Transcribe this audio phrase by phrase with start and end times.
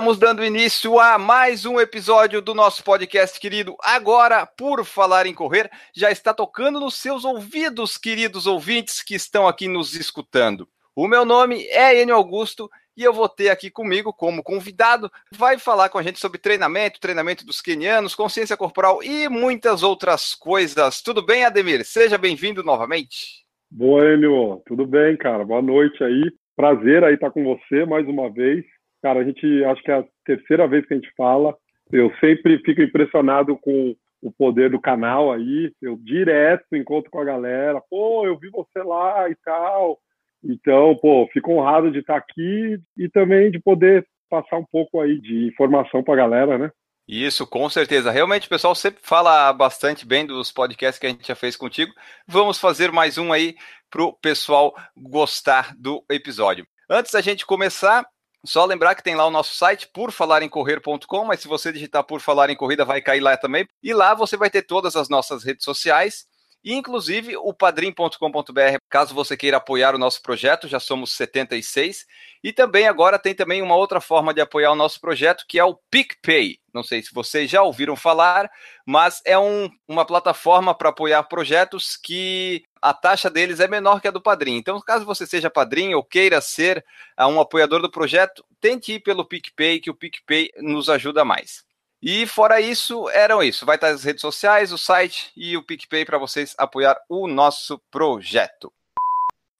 [0.00, 3.76] Estamos dando início a mais um episódio do nosso podcast querido.
[3.84, 9.46] Agora, por falar em correr, já está tocando nos seus ouvidos, queridos ouvintes que estão
[9.46, 10.66] aqui nos escutando.
[10.96, 15.58] O meu nome é Enio Augusto e eu vou ter aqui comigo como convidado, vai
[15.58, 21.02] falar com a gente sobre treinamento, treinamento dos quenianos, consciência corporal e muitas outras coisas.
[21.02, 21.84] Tudo bem, Ademir?
[21.84, 23.44] Seja bem-vindo novamente.
[23.70, 24.62] Boa, Enio.
[24.66, 25.44] Tudo bem, cara?
[25.44, 26.32] Boa noite aí.
[26.56, 28.64] Prazer aí estar com você mais uma vez.
[29.02, 31.56] Cara, a gente acho que é a terceira vez que a gente fala.
[31.90, 35.72] Eu sempre fico impressionado com o poder do canal aí.
[35.80, 37.80] Eu direto encontro com a galera.
[37.88, 39.98] Pô, eu vi você lá e tal.
[40.42, 45.20] Então, pô, fico honrado de estar aqui e também de poder passar um pouco aí
[45.20, 46.70] de informação para a galera, né?
[47.08, 48.10] Isso, com certeza.
[48.10, 51.92] Realmente o pessoal sempre fala bastante bem dos podcasts que a gente já fez contigo.
[52.26, 53.56] Vamos fazer mais um aí
[53.90, 56.64] para o pessoal gostar do episódio.
[56.88, 58.06] Antes da gente começar,
[58.44, 62.50] só lembrar que tem lá o nosso site, porfalarencorrer.com, mas se você digitar por falar
[62.50, 63.66] em corrida, vai cair lá também.
[63.82, 66.26] E lá você vai ter todas as nossas redes sociais,
[66.62, 72.06] e inclusive o padrim.com.br, caso você queira apoiar o nosso projeto, já somos 76.
[72.44, 75.64] E também agora tem também uma outra forma de apoiar o nosso projeto, que é
[75.64, 76.58] o PicPay.
[76.72, 78.50] Não sei se vocês já ouviram falar,
[78.86, 84.08] mas é um, uma plataforma para apoiar projetos que a taxa deles é menor que
[84.08, 84.56] a do Padrim.
[84.56, 86.84] Então, caso você seja padrinho ou queira ser
[87.18, 91.64] uh, um apoiador do projeto, tente ir pelo PicPay, que o PicPay nos ajuda mais.
[92.02, 93.66] E fora isso, eram isso.
[93.66, 97.78] Vai estar as redes sociais, o site e o PicPay para vocês apoiar o nosso
[97.90, 98.72] projeto.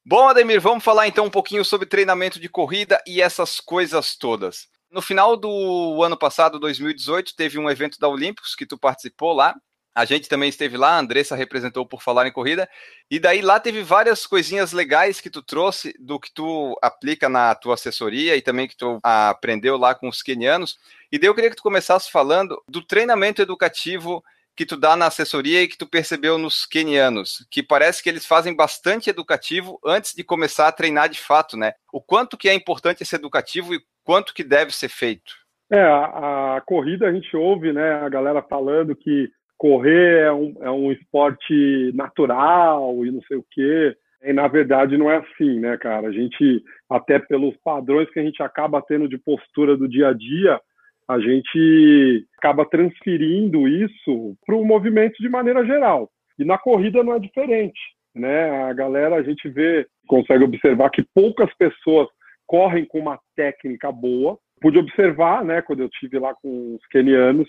[0.04, 4.66] Bom, Ademir, vamos falar então um pouquinho sobre treinamento de corrida e essas coisas todas.
[4.90, 9.54] No final do ano passado, 2018, teve um evento da Olímpicos que tu participou lá.
[9.94, 12.68] A gente também esteve lá, a Andressa representou por falar em corrida.
[13.10, 17.54] E daí lá teve várias coisinhas legais que tu trouxe do que tu aplica na
[17.54, 20.78] tua assessoria e também que tu aprendeu lá com os quenianos.
[21.10, 24.22] E daí eu queria que tu começasse falando do treinamento educativo
[24.56, 28.26] que tu dá na assessoria e que tu percebeu nos quenianos, que parece que eles
[28.26, 31.72] fazem bastante educativo antes de começar a treinar de fato, né?
[31.92, 35.32] O quanto que é importante esse educativo e quanto que deve ser feito?
[35.70, 39.30] É, a, a corrida a gente ouve, né, a galera falando que
[39.60, 43.94] correr é um, é um esporte natural e não sei o quê.
[44.24, 46.08] E na verdade não é assim, né, cara?
[46.08, 50.12] A gente, até pelos padrões que a gente acaba tendo de postura do dia a
[50.14, 50.58] dia,
[51.06, 56.08] a gente acaba transferindo isso para o movimento de maneira geral.
[56.38, 57.80] E na corrida não é diferente,
[58.14, 58.62] né?
[58.62, 62.08] A galera, a gente vê, consegue observar que poucas pessoas
[62.46, 64.38] correm com uma técnica boa.
[64.62, 67.48] Pude observar, né, quando eu tive lá com os kenianos,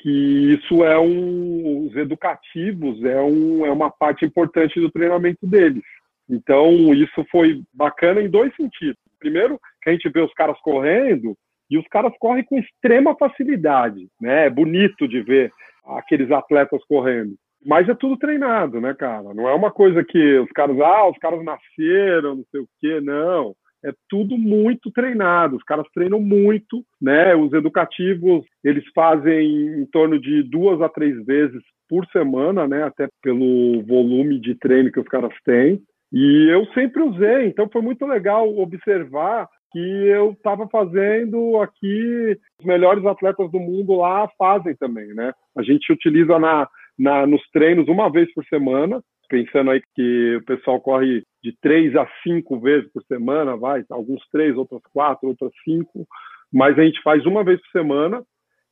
[0.00, 5.82] que isso é um, os educativos é, um, é uma parte importante do treinamento deles.
[6.28, 8.98] Então, isso foi bacana em dois sentidos.
[9.18, 11.36] Primeiro, que a gente vê os caras correndo
[11.70, 14.46] e os caras correm com extrema facilidade, né?
[14.46, 15.52] É bonito de ver
[15.84, 17.34] aqueles atletas correndo.
[17.64, 19.34] Mas é tudo treinado, né, cara?
[19.34, 23.00] Não é uma coisa que os caras, ah, os caras nasceram, não sei o quê,
[23.00, 27.34] não é tudo muito treinado, os caras treinam muito, né?
[27.34, 32.84] Os educativos, eles fazem em torno de duas a três vezes por semana, né?
[32.84, 35.80] Até pelo volume de treino que os caras têm.
[36.12, 42.66] E eu sempre usei, então foi muito legal observar que eu estava fazendo aqui, os
[42.66, 45.32] melhores atletas do mundo lá fazem também, né?
[45.56, 50.44] A gente utiliza na, na, nos treinos uma vez por semana, pensando aí que o
[50.44, 55.52] pessoal corre de três a cinco vezes por semana, vai, alguns três, outras quatro, outras
[55.64, 56.06] cinco,
[56.52, 58.22] mas a gente faz uma vez por semana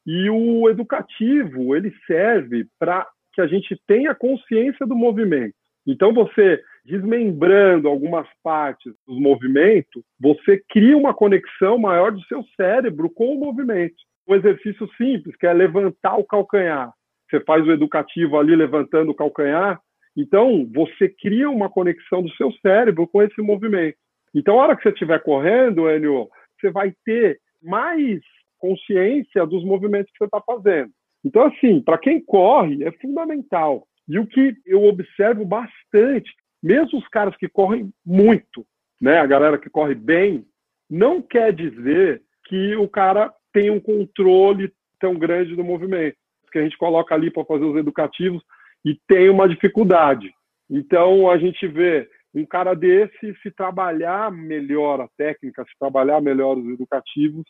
[0.05, 5.55] e o educativo ele serve para que a gente tenha consciência do movimento.
[5.87, 13.11] Então você desmembrando algumas partes do movimento, você cria uma conexão maior do seu cérebro
[13.11, 13.95] com o movimento.
[14.27, 16.91] Um exercício simples, que é levantar o calcanhar.
[17.31, 19.79] Você faz o educativo ali levantando o calcanhar,
[20.21, 23.97] então, você cria uma conexão do seu cérebro com esse movimento.
[24.35, 26.29] Então, a hora que você estiver correndo, Enio,
[26.61, 28.21] você vai ter mais
[28.59, 30.91] consciência dos movimentos que você está fazendo.
[31.25, 33.87] Então, assim, para quem corre, é fundamental.
[34.09, 38.67] E o que eu observo bastante, mesmo os caras que correm muito,
[39.01, 40.45] né, a galera que corre bem,
[40.91, 46.17] não quer dizer que o cara tem um controle tão grande do movimento.
[46.51, 48.43] Que a gente coloca ali para fazer os educativos,
[48.85, 50.33] e tem uma dificuldade.
[50.71, 56.57] Então a gente vê um cara desse, se trabalhar melhor a técnica, se trabalhar melhor
[56.57, 57.45] os educativos,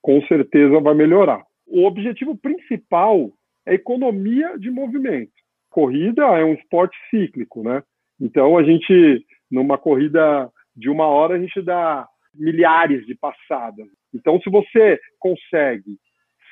[0.00, 1.42] com certeza vai melhorar.
[1.66, 3.30] O objetivo principal
[3.66, 5.32] é economia de movimento.
[5.70, 7.82] Corrida é um esporte cíclico, né?
[8.20, 13.86] Então a gente, numa corrida de uma hora, a gente dá milhares de passadas.
[14.14, 15.98] Então, se você consegue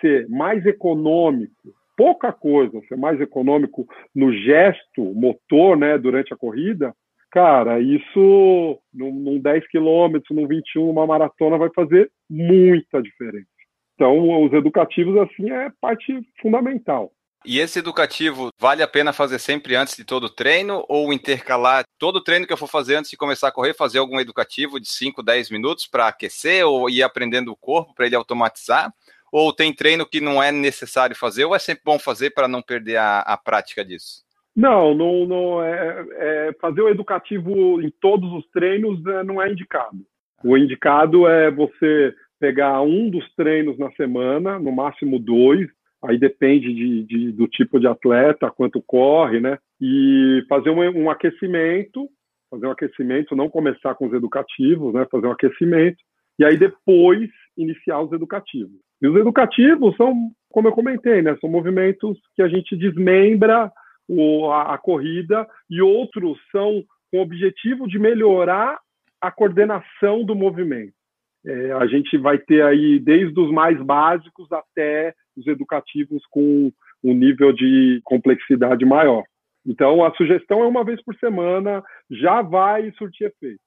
[0.00, 6.94] ser mais econômico, pouca coisa, ser mais econômico no gesto motor, né, durante a corrida,
[7.30, 13.44] cara, isso num, num 10 quilômetros, num 21, uma maratona vai fazer muita diferença.
[13.94, 17.12] Então, os educativos, assim, é parte fundamental.
[17.44, 22.22] E esse educativo vale a pena fazer sempre antes de todo treino ou intercalar todo
[22.22, 25.22] treino que eu for fazer antes de começar a correr, fazer algum educativo de 5,
[25.22, 28.90] 10 minutos para aquecer ou ir aprendendo o corpo para ele automatizar?
[29.32, 32.62] Ou tem treino que não é necessário fazer ou é sempre bom fazer para não
[32.62, 34.24] perder a, a prática disso?
[34.54, 39.50] Não, não, não é, é, fazer o educativo em todos os treinos é, não é
[39.50, 39.98] indicado.
[40.42, 45.68] O indicado é você pegar um dos treinos na semana, no máximo dois,
[46.02, 49.58] aí depende de, de, do tipo de atleta, quanto corre, né?
[49.80, 52.08] E fazer um, um, aquecimento,
[52.50, 55.06] fazer um aquecimento, não começar com os educativos, né?
[55.10, 55.98] Fazer um aquecimento
[56.38, 58.80] e aí depois iniciar os educativos.
[59.02, 61.36] E os educativos são, como eu comentei, né?
[61.40, 63.70] São movimentos que a gente desmembra
[64.08, 68.78] o, a, a corrida e outros são com o objetivo de melhorar
[69.20, 70.92] a coordenação do movimento.
[71.46, 76.70] É, a gente vai ter aí desde os mais básicos até os educativos com
[77.02, 79.24] um nível de complexidade maior.
[79.66, 83.60] Então, a sugestão é uma vez por semana, já vai surtir efeito.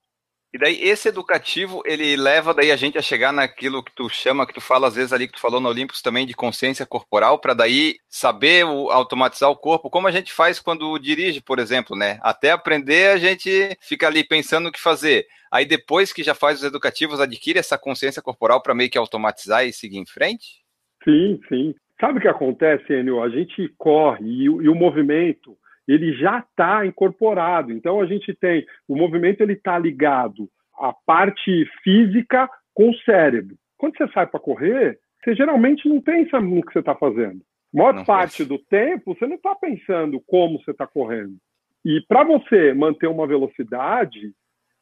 [0.54, 4.46] E daí, esse educativo, ele leva daí a gente a chegar naquilo que tu chama,
[4.46, 7.40] que tu fala às vezes ali, que tu falou no Olympus também, de consciência corporal,
[7.40, 11.96] para daí saber o, automatizar o corpo, como a gente faz quando dirige, por exemplo,
[11.96, 12.20] né?
[12.22, 15.26] Até aprender, a gente fica ali pensando o que fazer.
[15.50, 19.66] Aí depois que já faz os educativos, adquire essa consciência corporal para meio que automatizar
[19.66, 20.62] e seguir em frente?
[21.02, 21.74] Sim, sim.
[22.00, 23.20] Sabe o que acontece, Enio?
[23.24, 27.72] A gente corre e, e o movimento ele já está incorporado.
[27.72, 30.48] Então a gente tem o movimento ele está ligado
[30.78, 33.56] à parte física com o cérebro.
[33.76, 37.40] Quando você sai para correr, você geralmente não pensa no que você está fazendo.
[37.74, 38.48] A maior não parte faz.
[38.48, 41.36] do tempo você não está pensando como você está correndo.
[41.84, 44.32] E para você manter uma velocidade,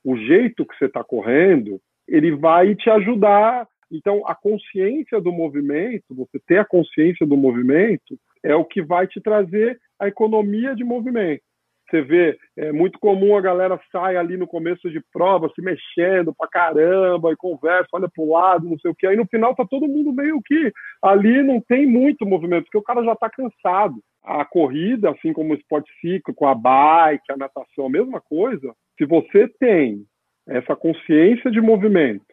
[0.04, 6.14] o jeito que você está correndo, ele vai te ajudar então, a consciência do movimento,
[6.14, 10.82] você ter a consciência do movimento, é o que vai te trazer a economia de
[10.82, 11.42] movimento.
[11.88, 16.34] Você vê, é muito comum a galera sai ali no começo de prova, se mexendo
[16.34, 19.06] pra caramba, e conversa, olha pro lado, não sei o que.
[19.06, 20.72] Aí no final tá todo mundo meio que
[21.02, 23.94] ali não tem muito movimento, porque o cara já tá cansado.
[24.24, 28.74] A corrida, assim como o esporte ciclo, a bike, a natação, a mesma coisa.
[28.96, 30.04] Se você tem
[30.48, 32.24] essa consciência de movimento,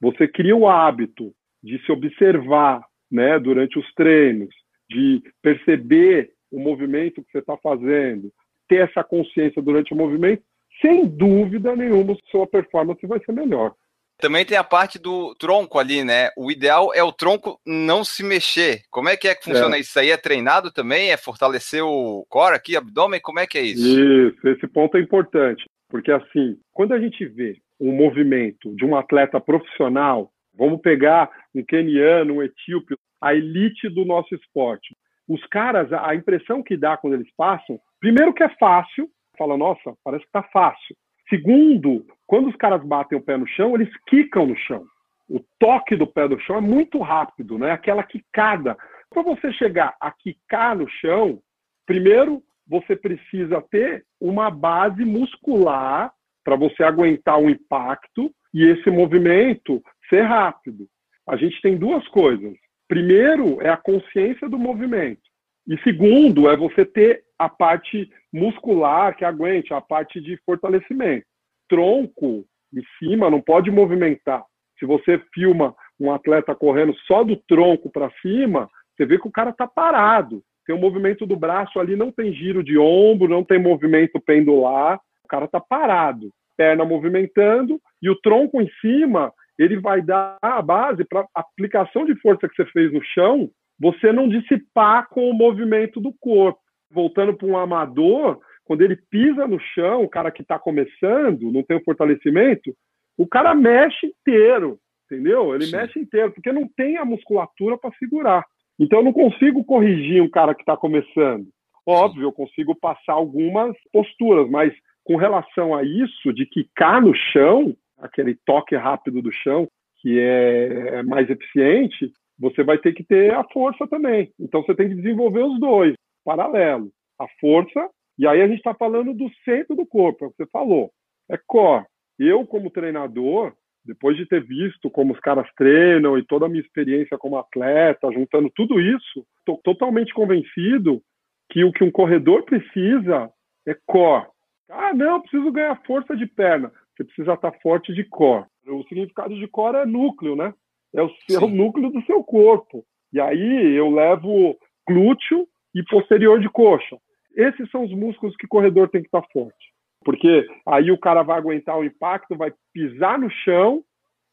[0.00, 1.32] você cria o hábito
[1.62, 4.54] de se observar né, durante os treinos,
[4.88, 8.32] de perceber o movimento que você está fazendo,
[8.68, 10.42] ter essa consciência durante o movimento,
[10.80, 13.74] sem dúvida nenhuma, sua performance vai ser melhor.
[14.20, 16.28] Também tem a parte do tronco ali, né?
[16.36, 18.82] O ideal é o tronco não se mexer.
[18.90, 19.80] Como é que é que funciona é.
[19.80, 19.98] isso?
[19.98, 21.10] aí é treinado também?
[21.10, 23.20] É fortalecer o core aqui, abdômen?
[23.20, 23.88] Como é que é isso?
[23.88, 25.64] Isso, esse ponto é importante.
[25.88, 31.64] Porque assim, quando a gente vê um movimento de um atleta profissional, vamos pegar um
[31.64, 34.94] keniano, um etíope, a elite do nosso esporte.
[35.30, 39.08] Os caras, a impressão que dá quando eles passam, primeiro que é fácil,
[39.38, 40.96] fala, nossa, parece que tá fácil.
[41.28, 44.84] Segundo, quando os caras batem o pé no chão, eles quicam no chão.
[45.28, 47.70] O toque do pé no chão é muito rápido, né?
[47.70, 48.76] Aquela quicada.
[49.08, 51.40] Para você chegar a quicar no chão,
[51.86, 59.80] primeiro você precisa ter uma base muscular para você aguentar o impacto e esse movimento
[60.08, 60.88] ser rápido.
[61.24, 62.52] A gente tem duas coisas.
[62.90, 65.22] Primeiro é a consciência do movimento.
[65.64, 71.24] E segundo é você ter a parte muscular que aguente, a parte de fortalecimento.
[71.68, 72.44] Tronco
[72.74, 74.44] em cima não pode movimentar.
[74.78, 79.32] Se você filma um atleta correndo só do tronco para cima, você vê que o
[79.32, 80.42] cara está parado.
[80.66, 84.20] Tem o um movimento do braço ali, não tem giro de ombro, não tem movimento
[84.20, 90.62] pendular cara está parado, perna movimentando, e o tronco em cima, ele vai dar a
[90.62, 95.34] base para aplicação de força que você fez no chão, você não dissipar com o
[95.34, 96.58] movimento do corpo.
[96.90, 101.62] Voltando para um amador, quando ele pisa no chão, o cara que está começando, não
[101.62, 102.74] tem o fortalecimento,
[103.18, 105.54] o cara mexe inteiro, entendeu?
[105.54, 105.76] Ele Sim.
[105.76, 108.44] mexe inteiro, porque não tem a musculatura para segurar.
[108.78, 111.46] Então eu não consigo corrigir um cara que está começando.
[111.86, 114.72] Óbvio, eu consigo passar algumas posturas, mas
[115.04, 119.68] com relação a isso, de quicar no chão, aquele toque rápido do chão,
[120.00, 124.32] que é mais eficiente, você vai ter que ter a força também.
[124.40, 126.90] Então você tem que desenvolver os dois, paralelo.
[127.18, 127.88] A força,
[128.18, 130.90] e aí a gente está falando do centro do corpo, é o que você falou.
[131.30, 131.84] É core.
[132.18, 133.52] Eu, como treinador,
[133.84, 138.12] depois de ter visto como os caras treinam e toda a minha experiência como atleta,
[138.12, 141.02] juntando tudo isso, estou totalmente convencido
[141.50, 143.30] que o que um corredor precisa
[143.66, 144.26] é core.
[144.68, 146.70] Ah, não, preciso ganhar força de perna.
[147.00, 148.44] Você precisa estar forte de core.
[148.66, 150.52] O significado de core é núcleo, né?
[150.94, 151.56] É o seu Sim.
[151.56, 152.84] núcleo do seu corpo.
[153.10, 154.54] E aí eu levo
[154.86, 156.98] glúteo e posterior de coxa.
[157.34, 159.72] Esses são os músculos que o corredor tem que estar forte.
[160.04, 163.82] Porque aí o cara vai aguentar o impacto, vai pisar no chão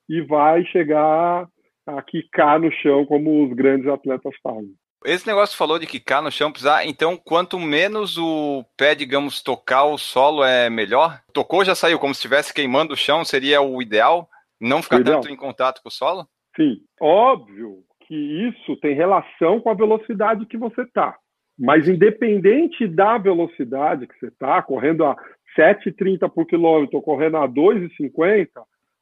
[0.10, 1.48] e vai chegar
[1.86, 4.74] a quicar no chão, como os grandes atletas fazem.
[5.06, 9.86] Esse negócio falou de quicar no chão, pisar, então quanto menos o pé, digamos, tocar
[9.86, 11.22] o solo é melhor?
[11.32, 14.28] Tocou, já saiu, como se estivesse queimando o chão, seria o ideal?
[14.60, 15.22] Não ficar ideal.
[15.22, 16.28] tanto em contato com o solo?
[16.56, 21.16] Sim, óbvio que isso tem relação com a velocidade que você está.
[21.58, 25.16] Mas independente da velocidade que você está, correndo a
[25.58, 28.48] 7,30 por quilômetro, correndo a 2,50,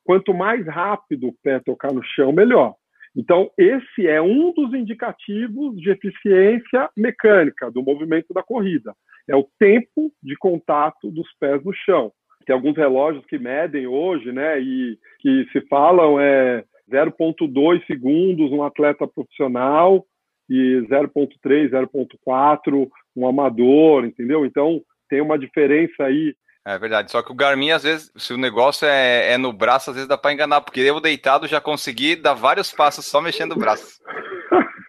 [0.04, 2.76] quanto mais rápido o pé tocar no chão, melhor.
[3.16, 8.94] Então, esse é um dos indicativos de eficiência mecânica do movimento da corrida.
[9.28, 12.12] É o tempo de contato dos pés no chão.
[12.46, 18.64] Tem alguns relógios que medem hoje, né, e que se falam é 0,2 segundos um
[18.64, 20.06] atleta profissional
[20.50, 24.46] e 0,3, 0,4 um amador, entendeu?
[24.46, 28.38] Então, tem uma diferença aí é verdade, só que o Garmin, às vezes, se o
[28.38, 32.16] negócio é, é no braço, às vezes dá para enganar, porque eu deitado já consegui
[32.16, 34.02] dar vários passos só mexendo o braço.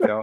[0.00, 0.22] Então,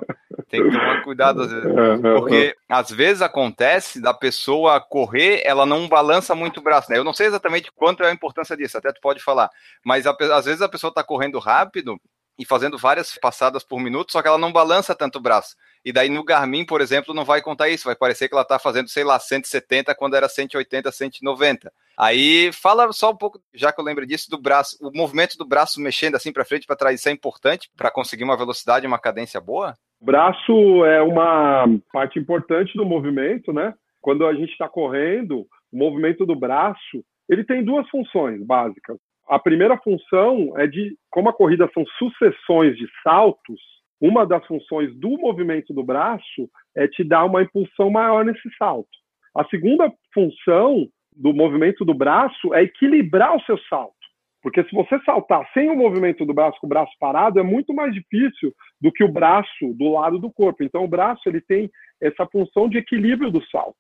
[0.49, 5.41] tem que tomar cuidado, às vezes, é, é, porque às vezes acontece da pessoa correr,
[5.45, 6.97] ela não balança muito o braço, né?
[6.97, 9.49] Eu não sei exatamente quanto é a importância disso, até tu pode falar,
[9.85, 11.99] mas às vezes a pessoa está correndo rápido
[12.37, 15.55] e fazendo várias passadas por minuto, só que ela não balança tanto o braço.
[15.85, 18.57] E daí no Garmin, por exemplo, não vai contar isso, vai parecer que ela está
[18.57, 21.71] fazendo, sei lá, 170 quando era 180, 190.
[21.97, 25.45] Aí fala só um pouco, já que eu lembro disso, do braço, o movimento do
[25.45, 28.97] braço mexendo assim para frente para trás, isso é importante para conseguir uma velocidade, uma
[28.99, 29.73] cadência boa?
[30.01, 33.73] O braço é uma parte importante do movimento, né?
[34.01, 38.97] Quando a gente está correndo, o movimento do braço, ele tem duas funções básicas.
[39.27, 43.59] A primeira função é de, como a corrida são sucessões de saltos,
[44.03, 48.89] uma das funções do movimento do braço é te dar uma impulsão maior nesse salto.
[49.33, 53.95] A segunda função do movimento do braço é equilibrar o seu salto.
[54.41, 57.73] Porque se você saltar sem o movimento do braço com o braço parado, é muito
[57.73, 60.65] mais difícil do que o braço do lado do corpo.
[60.65, 63.77] Então o braço ele tem essa função de equilíbrio do salto.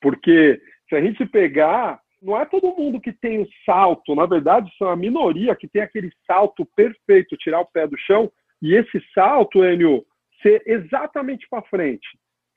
[0.00, 4.70] Porque se a gente pegar não é todo mundo que tem o salto, na verdade,
[4.78, 8.30] são a minoria que tem aquele salto perfeito, tirar o pé do chão,
[8.62, 10.04] e esse salto, Enio,
[10.42, 12.06] ser exatamente para frente.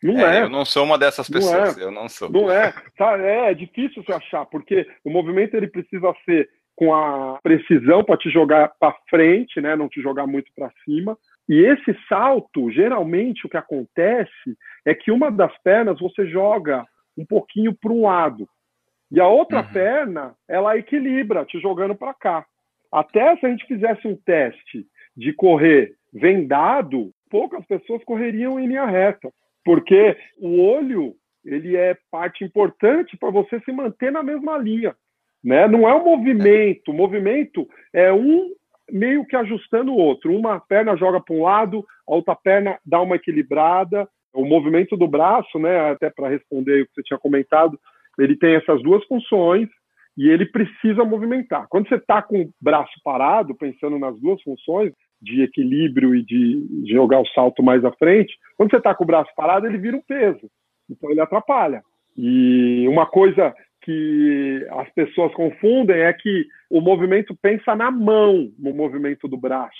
[0.01, 2.29] Não é, é, Eu não sou uma dessas pessoas, não é, eu não sou.
[2.29, 6.93] Não é, tá, é, é difícil se achar, porque o movimento ele precisa ser com
[6.93, 11.17] a precisão para te jogar para frente, né, não te jogar muito para cima.
[11.49, 16.85] E esse salto, geralmente o que acontece é que uma das pernas você joga
[17.17, 18.47] um pouquinho para um lado.
[19.11, 19.73] E a outra uhum.
[19.73, 22.45] perna, ela equilibra, te jogando para cá.
[22.91, 24.85] Até se a gente fizesse um teste
[25.17, 29.29] de correr vendado, poucas pessoas correriam em linha reta,
[29.65, 34.95] porque o olho ele é parte importante para você se manter na mesma linha,
[35.43, 35.67] né?
[35.67, 38.51] Não é um movimento, o movimento é um
[38.91, 40.35] meio que ajustando o outro.
[40.35, 44.07] Uma perna joga para um lado, a outra perna dá uma equilibrada.
[44.33, 45.91] O movimento do braço, né?
[45.91, 47.79] Até para responder o que você tinha comentado,
[48.19, 49.67] ele tem essas duas funções
[50.17, 51.67] e ele precisa movimentar.
[51.69, 56.83] Quando você está com o braço parado, pensando nas duas funções, de equilíbrio e de
[56.91, 59.97] jogar o salto mais à frente, quando você está com o braço parado, ele vira
[59.97, 60.49] um peso.
[60.89, 61.81] Então ele atrapalha.
[62.15, 68.73] E uma coisa que as pessoas confundem é que o movimento pensa na mão, no
[68.73, 69.77] movimento do braço.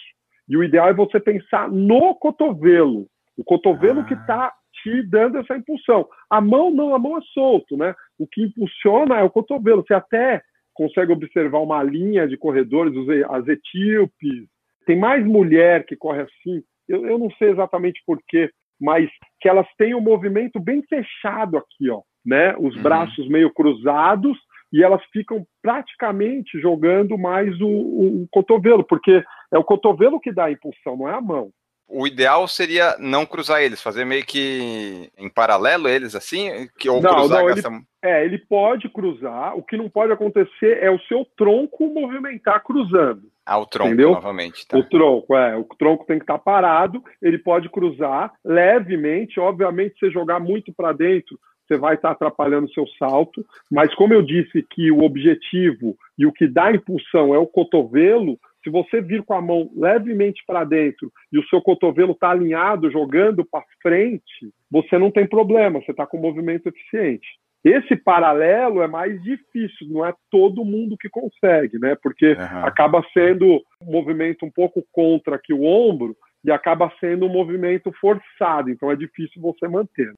[0.48, 3.08] E o ideal é você pensar no cotovelo.
[3.38, 4.04] O cotovelo ah.
[4.06, 6.08] que está te dando essa impulsão.
[6.30, 7.94] A mão não, a mão é solto, né?
[8.18, 9.84] O que impulsiona é o cotovelo.
[9.86, 10.42] Você até
[10.74, 12.94] consegue observar uma linha de corredores,
[13.30, 14.48] as etíopes.
[14.88, 16.64] Tem mais mulher que corre assim.
[16.88, 19.10] Eu, eu não sei exatamente porquê, mas
[19.42, 22.56] que elas têm o um movimento bem fechado aqui, ó, né?
[22.58, 22.82] Os uhum.
[22.82, 24.38] braços meio cruzados
[24.72, 29.22] e elas ficam praticamente jogando mais o, o, o cotovelo, porque
[29.54, 31.52] é o cotovelo que dá a impulsão, não é a mão.
[31.88, 37.02] O ideal seria não cruzar eles, fazer meio que em paralelo eles assim, que ou
[37.02, 37.62] não, cruzar não, ele,
[38.04, 39.58] É, ele pode cruzar.
[39.58, 43.24] O que não pode acontecer é o seu tronco movimentar cruzando.
[43.46, 44.12] Ah, o tronco, Entendeu?
[44.12, 44.68] novamente.
[44.68, 44.78] Tá.
[44.78, 45.56] O tronco, é.
[45.56, 47.02] O tronco tem que estar parado.
[47.22, 49.40] Ele pode cruzar levemente.
[49.40, 53.46] Obviamente, se você jogar muito para dentro, você vai estar atrapalhando o seu salto.
[53.72, 58.38] Mas como eu disse que o objetivo e o que dá impulsão é o cotovelo,
[58.68, 62.92] se você vir com a mão levemente para dentro e o seu cotovelo está alinhado,
[62.92, 67.26] jogando para frente, você não tem problema, você está com movimento eficiente.
[67.64, 71.96] Esse paralelo é mais difícil, não é todo mundo que consegue, né?
[72.04, 72.66] Porque Uhum.
[72.66, 77.92] acaba sendo um movimento um pouco contra aqui o ombro e acaba sendo um movimento
[78.02, 80.14] forçado, então é difícil você manter.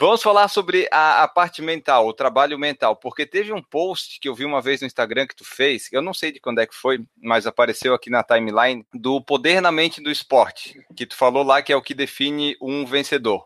[0.00, 4.28] Vamos falar sobre a, a parte mental, o trabalho mental, porque teve um post que
[4.28, 6.66] eu vi uma vez no Instagram que tu fez, eu não sei de quando é
[6.68, 11.16] que foi, mas apareceu aqui na timeline, do poder na mente do esporte, que tu
[11.16, 13.44] falou lá que é o que define um vencedor.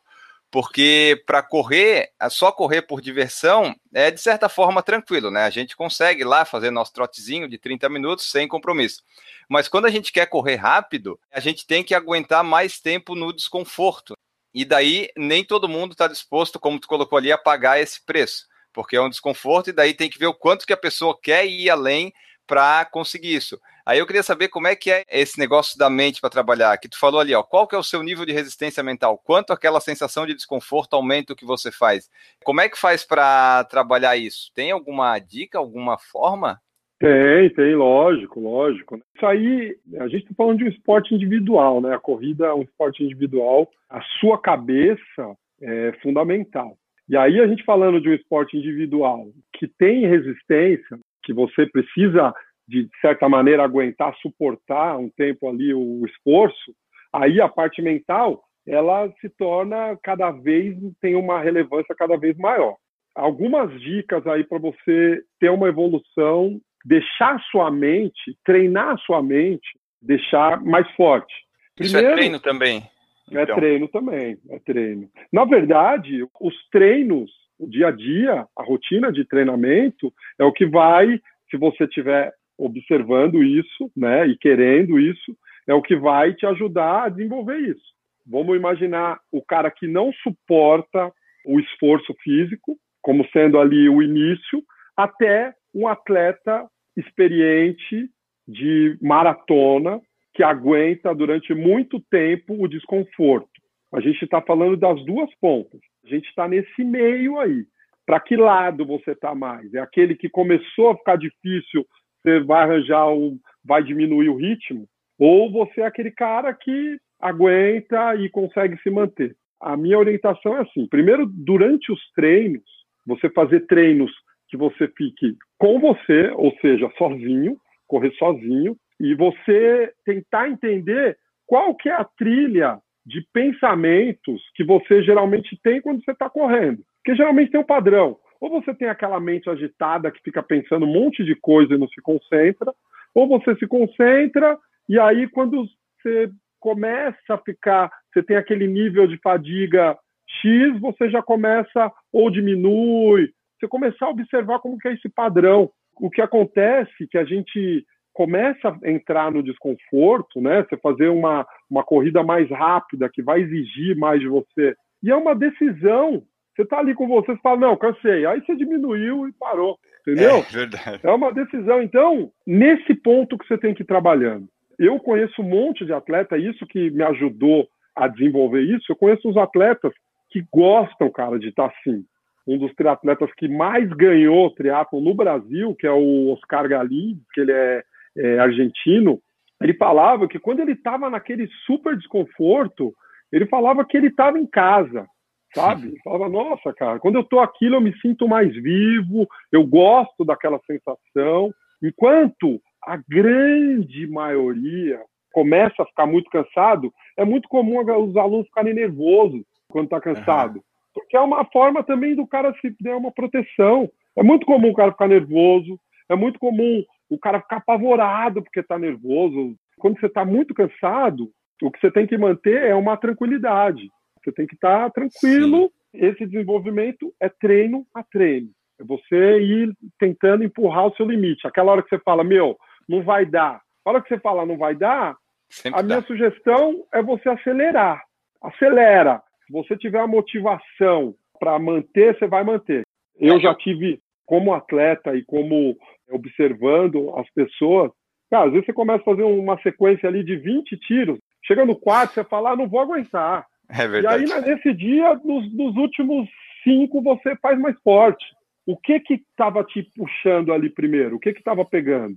[0.51, 5.45] Porque para correr, só correr por diversão é de certa forma tranquilo, né?
[5.45, 9.03] A gente consegue lá fazer nosso trotezinho de 30 minutos sem compromisso.
[9.49, 13.33] Mas quando a gente quer correr rápido, a gente tem que aguentar mais tempo no
[13.33, 14.13] desconforto.
[14.55, 18.47] E daí nem todo mundo está disposto, como tu colocou ali, a pagar esse preço,
[18.73, 21.47] porque é um desconforto e daí tem que ver o quanto que a pessoa quer
[21.47, 22.13] ir além
[22.47, 23.59] para conseguir isso.
[23.85, 26.89] Aí eu queria saber como é que é esse negócio da mente para trabalhar, que
[26.89, 29.19] tu falou ali, ó, qual que é o seu nível de resistência mental?
[29.19, 32.09] Quanto aquela sensação de desconforto aumenta o que você faz?
[32.45, 34.53] Como é que faz para trabalhar isso?
[34.55, 36.61] Tem alguma dica, alguma forma?
[37.03, 38.97] Tem, tem, lógico, lógico.
[39.17, 41.93] Isso aí, a gente está falando de um esporte individual, né?
[41.97, 43.69] A corrida é um esporte individual.
[43.91, 46.77] A sua cabeça é fundamental.
[47.09, 52.33] E aí, a gente falando de um esporte individual que tem resistência, que você precisa,
[52.69, 56.73] de certa maneira, aguentar, suportar um tempo ali o esforço,
[57.13, 62.77] aí a parte mental, ela se torna cada vez, tem uma relevância cada vez maior.
[63.13, 69.69] Algumas dicas aí para você ter uma evolução deixar sua mente, treinar sua mente,
[70.01, 71.33] deixar mais forte.
[71.81, 72.83] Isso é treino também.
[73.31, 75.09] É treino também, é treino.
[75.33, 80.67] Na verdade, os treinos, o dia a dia, a rotina de treinamento é o que
[80.67, 81.19] vai,
[81.51, 87.05] se você estiver observando isso, né, e querendo isso, é o que vai te ajudar
[87.05, 87.93] a desenvolver isso.
[88.27, 91.13] Vamos imaginar o cara que não suporta
[91.47, 94.63] o esforço físico, como sendo ali o início,
[94.97, 98.09] até um atleta experiente
[98.47, 100.01] de maratona
[100.35, 103.49] que aguenta durante muito tempo o desconforto.
[103.93, 105.81] A gente está falando das duas pontas.
[106.05, 107.65] A gente está nesse meio aí.
[108.07, 109.73] Para que lado você está mais?
[109.75, 111.87] É aquele que começou a ficar difícil,
[112.21, 114.87] você vai arranjar um, vai diminuir o ritmo?
[115.19, 119.37] Ou você é aquele cara que aguenta e consegue se manter?
[119.61, 122.65] A minha orientação é assim: primeiro, durante os treinos,
[123.07, 124.11] você fazer treinos
[124.49, 131.77] que você fique com você, ou seja, sozinho, correr sozinho, e você tentar entender qual
[131.77, 136.83] que é a trilha de pensamentos que você geralmente tem quando você está correndo.
[136.97, 138.19] Porque geralmente tem um padrão.
[138.41, 141.87] Ou você tem aquela mente agitada que fica pensando um monte de coisa e não
[141.87, 142.75] se concentra,
[143.15, 145.65] ou você se concentra e aí quando
[146.03, 149.97] você começa a ficar, você tem aquele nível de fadiga
[150.27, 155.71] X, você já começa ou diminui, você começar a observar como que é esse padrão.
[156.01, 160.65] O que acontece é que a gente começa a entrar no desconforto, né?
[160.65, 164.75] Você fazer uma, uma corrida mais rápida, que vai exigir mais de você.
[165.03, 166.23] E é uma decisão.
[166.55, 168.27] Você está ali com você, você fala, não, cansei.
[168.27, 169.79] Aí você diminuiu e parou.
[170.01, 170.39] Entendeu?
[170.39, 171.01] É, verdade.
[171.03, 171.81] é uma decisão.
[171.81, 174.49] Então, nesse ponto que você tem que ir trabalhando.
[174.79, 178.91] Eu conheço um monte de atleta, isso que me ajudou a desenvolver isso.
[178.91, 179.93] Eu conheço uns atletas
[180.31, 182.05] que gostam, cara, de estar assim
[182.47, 187.41] um dos triatletas que mais ganhou triatlo no Brasil, que é o Oscar Galim, que
[187.41, 187.83] ele é,
[188.17, 189.21] é argentino,
[189.61, 192.93] ele falava que quando ele estava naquele super desconforto,
[193.31, 195.07] ele falava que ele estava em casa,
[195.55, 195.89] sabe?
[195.89, 200.25] Ele falava, nossa, cara, quando eu estou aquilo eu me sinto mais vivo, eu gosto
[200.25, 201.53] daquela sensação,
[201.83, 205.01] enquanto a grande maioria
[205.33, 210.57] começa a ficar muito cansado, é muito comum os alunos ficarem nervosos quando está cansado.
[210.57, 213.91] Uhum porque é uma forma também do cara se dar uma proteção.
[214.17, 215.79] É muito comum o cara ficar nervoso,
[216.09, 219.55] é muito comum o cara ficar apavorado porque está nervoso.
[219.79, 221.31] Quando você está muito cansado,
[221.63, 223.91] o que você tem que manter é uma tranquilidade.
[224.23, 225.65] Você tem que estar tá tranquilo.
[225.65, 226.07] Sim.
[226.07, 228.51] Esse desenvolvimento é treino a treino.
[228.81, 231.47] É você ir tentando empurrar o seu limite.
[231.47, 232.57] Aquela hora que você fala, meu,
[232.89, 233.61] não vai dar.
[233.85, 235.17] A hora que você fala, não vai dar,
[235.51, 235.89] Sempre a dá.
[235.89, 238.03] minha sugestão é você acelerar.
[238.43, 239.23] Acelera.
[239.47, 242.83] Se você tiver a motivação para manter, você vai manter.
[243.19, 245.77] Eu já tive, como atleta e como
[246.11, 247.91] observando as pessoas,
[248.31, 251.77] cara, às vezes você começa a fazer uma sequência ali de 20 tiros, chega no
[251.77, 253.47] quarto, você fala, ah, não vou aguentar.
[253.69, 254.25] É verdade.
[254.25, 256.29] E aí, nesse dia, nos, nos últimos
[256.63, 258.25] cinco, você faz mais forte.
[258.67, 261.17] O que que estava te puxando ali primeiro?
[261.17, 262.17] O que que estava pegando?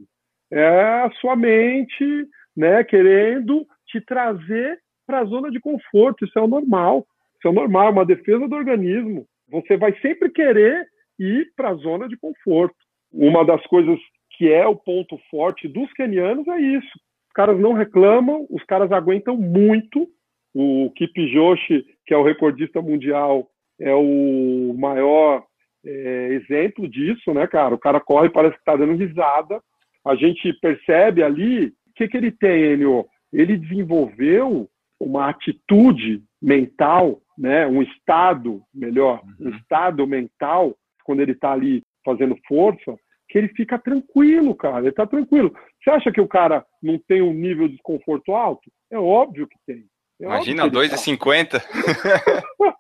[0.52, 6.26] É a sua mente, né, querendo te trazer para a zona de conforto.
[6.26, 7.06] Isso é o normal.
[7.46, 9.28] Isso é normal, é uma defesa do organismo.
[9.50, 10.88] Você vai sempre querer
[11.20, 12.76] ir para a zona de conforto.
[13.14, 14.00] Uma das coisas
[14.32, 17.00] que é o ponto forte dos kenianos é isso.
[17.28, 20.08] Os caras não reclamam, os caras aguentam muito.
[20.56, 23.48] O Kip Joshi, que é o recordista mundial,
[23.80, 25.44] é o maior
[25.86, 27.76] é, exemplo disso, né, cara?
[27.76, 29.62] O cara corre parece que está dando risada.
[30.04, 33.06] A gente percebe ali o que, que ele tem, Enio.
[33.32, 34.68] Ele desenvolveu
[35.00, 39.56] uma atitude mental, né, um estado, melhor, um uhum.
[39.58, 42.96] estado mental, quando ele está ali fazendo força,
[43.28, 44.80] que ele fica tranquilo, cara.
[44.80, 45.54] Ele está tranquilo.
[45.82, 48.72] Você acha que o cara não tem um nível de desconforto alto?
[48.92, 49.86] É óbvio que tem.
[50.22, 51.50] É Imagina, 2,50.
[51.50, 51.60] Tá.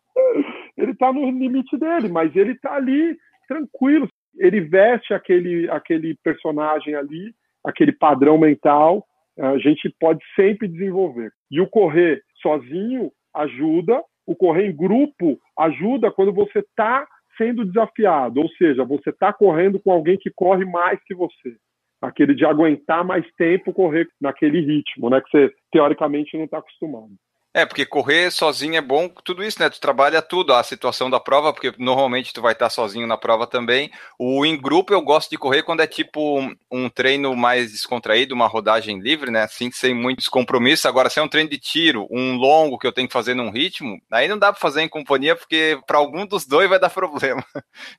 [0.77, 4.07] ele está no limite dele, mas ele está ali tranquilo.
[4.37, 7.33] Ele veste aquele, aquele personagem ali,
[7.65, 9.05] aquele padrão mental,
[9.37, 11.31] a gente pode sempre desenvolver.
[11.51, 18.39] E o correr sozinho ajuda, o correr em grupo ajuda quando você está sendo desafiado,
[18.39, 21.57] ou seja, você está correndo com alguém que corre mais que você.
[22.01, 25.21] Aquele de aguentar mais tempo correr naquele ritmo, né?
[25.21, 27.11] Que você teoricamente não está acostumado.
[27.55, 29.69] É, porque correr sozinho é bom, tudo isso, né?
[29.69, 33.47] Tu trabalha tudo, a situação da prova, porque normalmente tu vai estar sozinho na prova
[33.47, 33.89] também.
[34.19, 38.35] O em grupo eu gosto de correr quando é tipo um, um treino mais descontraído,
[38.35, 39.43] uma rodagem livre, né?
[39.43, 40.85] Assim, sem muitos compromissos.
[40.85, 43.51] Agora, se é um treino de tiro, um longo que eu tenho que fazer num
[43.51, 46.89] ritmo, aí não dá para fazer em companhia, porque para algum dos dois vai dar
[46.89, 47.41] problema,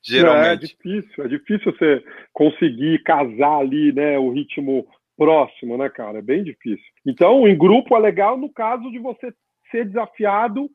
[0.05, 0.37] geralmente.
[0.47, 6.19] É, é difícil, é difícil você conseguir casar ali, né, o ritmo próximo, né, cara?
[6.19, 6.85] É bem difícil.
[7.03, 9.33] Então, em grupo é legal no caso de você
[9.69, 10.69] ser desafiado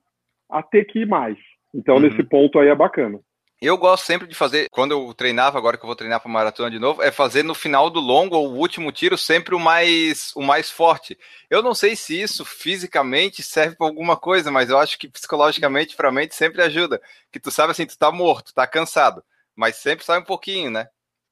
[0.50, 1.38] a ter que ir mais.
[1.74, 2.02] Então, uhum.
[2.02, 3.18] nesse ponto aí é bacana.
[3.62, 6.68] Eu gosto sempre de fazer, quando eu treinava, agora que eu vou treinar para maratona
[6.68, 10.32] de novo, é fazer no final do longo ou o último tiro sempre o mais,
[10.34, 11.16] o mais forte.
[11.48, 15.94] Eu não sei se isso fisicamente serve para alguma coisa, mas eu acho que psicologicamente
[15.94, 17.00] para a mente sempre ajuda.
[17.32, 19.22] Que tu sabe assim, tu tá morto, tá cansado,
[19.54, 20.88] mas sempre sai um pouquinho, né?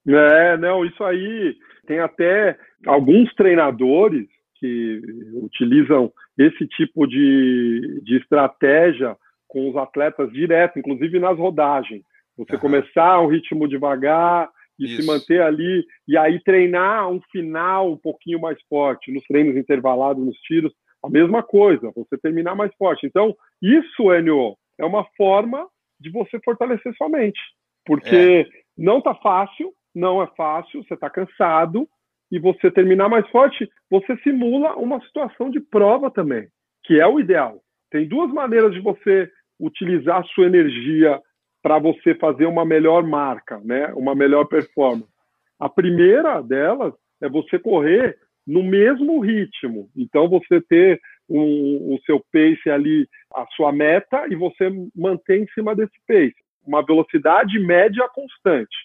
[0.07, 5.01] É, não, isso aí tem até alguns treinadores que
[5.42, 9.14] utilizam esse tipo de, de estratégia
[9.46, 12.03] com os atletas direto, inclusive nas rodagens.
[12.38, 12.61] Você uhum.
[12.61, 14.48] começar um ritmo devagar
[14.79, 15.03] e Isso.
[15.03, 20.24] se manter ali, e aí treinar um final um pouquinho mais forte, nos treinos intervalados,
[20.24, 20.72] nos tiros,
[21.05, 23.07] a mesma coisa, você terminar mais forte.
[23.07, 25.68] Então, isso, Enio, é uma forma
[26.00, 27.40] de você fortalecer sua mente.
[27.85, 28.59] Porque é.
[28.76, 31.87] não tá fácil, não é fácil, você tá cansado,
[32.31, 36.49] e você terminar mais forte, você simula uma situação de prova também,
[36.85, 37.61] que é o ideal.
[37.90, 41.21] Tem duas maneiras de você utilizar a sua energia
[41.62, 43.93] para você fazer uma melhor marca, né?
[43.95, 45.11] uma melhor performance.
[45.59, 48.16] A primeira delas é você correr
[48.47, 49.90] no mesmo ritmo.
[49.95, 55.47] Então, você ter um, o seu pace ali, a sua meta, e você manter em
[55.49, 56.35] cima desse pace.
[56.66, 58.77] Uma velocidade média constante.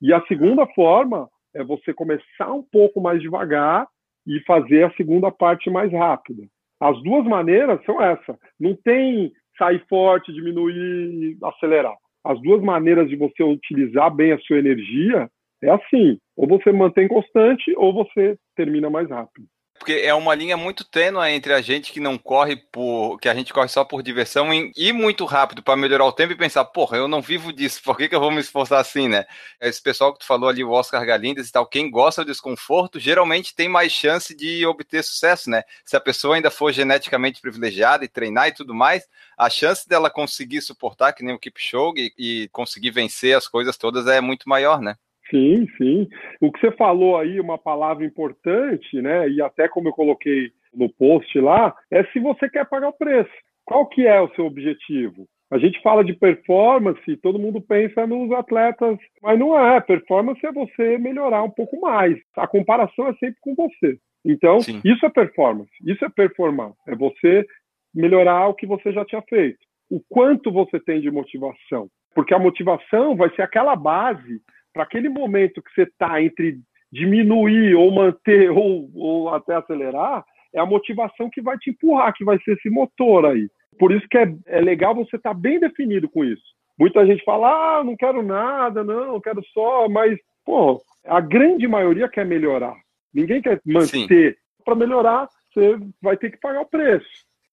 [0.00, 3.86] E a segunda forma é você começar um pouco mais devagar
[4.26, 6.42] e fazer a segunda parte mais rápida.
[6.80, 8.38] As duas maneiras são essa.
[8.58, 11.96] Não tem sair forte, diminuir, acelerar.
[12.24, 15.28] As duas maneiras de você utilizar bem a sua energia
[15.62, 19.46] é assim: ou você mantém constante ou você termina mais rápido
[19.82, 23.18] porque é uma linha muito tênue entre a gente que não corre por.
[23.18, 26.32] que a gente corre só por diversão e ir muito rápido para melhorar o tempo
[26.32, 29.08] e pensar, porra, eu não vivo disso, por que, que eu vou me esforçar assim,
[29.08, 29.24] né?
[29.60, 33.00] Esse pessoal que tu falou ali, o Oscar Galindas e tal, quem gosta do desconforto,
[33.00, 35.64] geralmente tem mais chance de obter sucesso, né?
[35.84, 40.08] Se a pessoa ainda for geneticamente privilegiada e treinar e tudo mais, a chance dela
[40.08, 44.80] conseguir suportar, que nem o Kipchoge, e conseguir vencer as coisas todas é muito maior,
[44.80, 44.96] né?
[45.32, 46.08] Sim, sim.
[46.40, 49.28] O que você falou aí, uma palavra importante, né?
[49.30, 53.32] E até como eu coloquei no post lá, é se você quer pagar o preço.
[53.64, 55.26] Qual que é o seu objetivo?
[55.50, 59.80] A gente fala de performance, todo mundo pensa nos atletas, mas não é.
[59.80, 62.18] Performance é você melhorar um pouco mais.
[62.36, 63.98] A comparação é sempre com você.
[64.24, 64.80] Então, Sim.
[64.84, 66.72] isso é performance, isso é performar.
[66.86, 67.46] É você
[67.94, 69.58] melhorar o que você já tinha feito.
[69.90, 71.88] O quanto você tem de motivação.
[72.14, 74.40] Porque a motivação vai ser aquela base
[74.72, 76.58] para aquele momento que você está entre
[76.92, 82.24] diminuir ou manter ou, ou até acelerar, é a motivação que vai te empurrar, que
[82.24, 83.48] vai ser esse motor aí.
[83.78, 86.42] Por isso que é, é legal você estar tá bem definido com isso.
[86.78, 92.08] Muita gente fala, ah, não quero nada, não, quero só, mas, pô, a grande maioria
[92.08, 92.76] quer melhorar.
[93.14, 94.36] Ninguém quer manter.
[94.64, 97.06] Para melhorar, você vai ter que pagar o preço.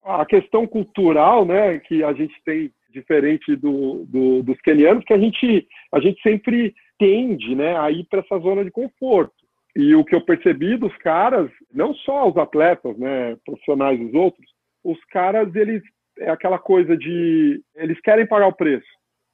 [0.04, 5.18] A questão cultural, né, que a gente tem diferente do, do, dos kenianos, que a
[5.18, 9.34] gente, a gente sempre tende né, a ir para essa zona de conforto.
[9.76, 14.46] E o que eu percebi dos caras, não só os atletas, né, profissionais dos outros,
[14.84, 15.82] os caras, eles
[16.20, 18.88] é aquela coisa de eles querem pagar o preço.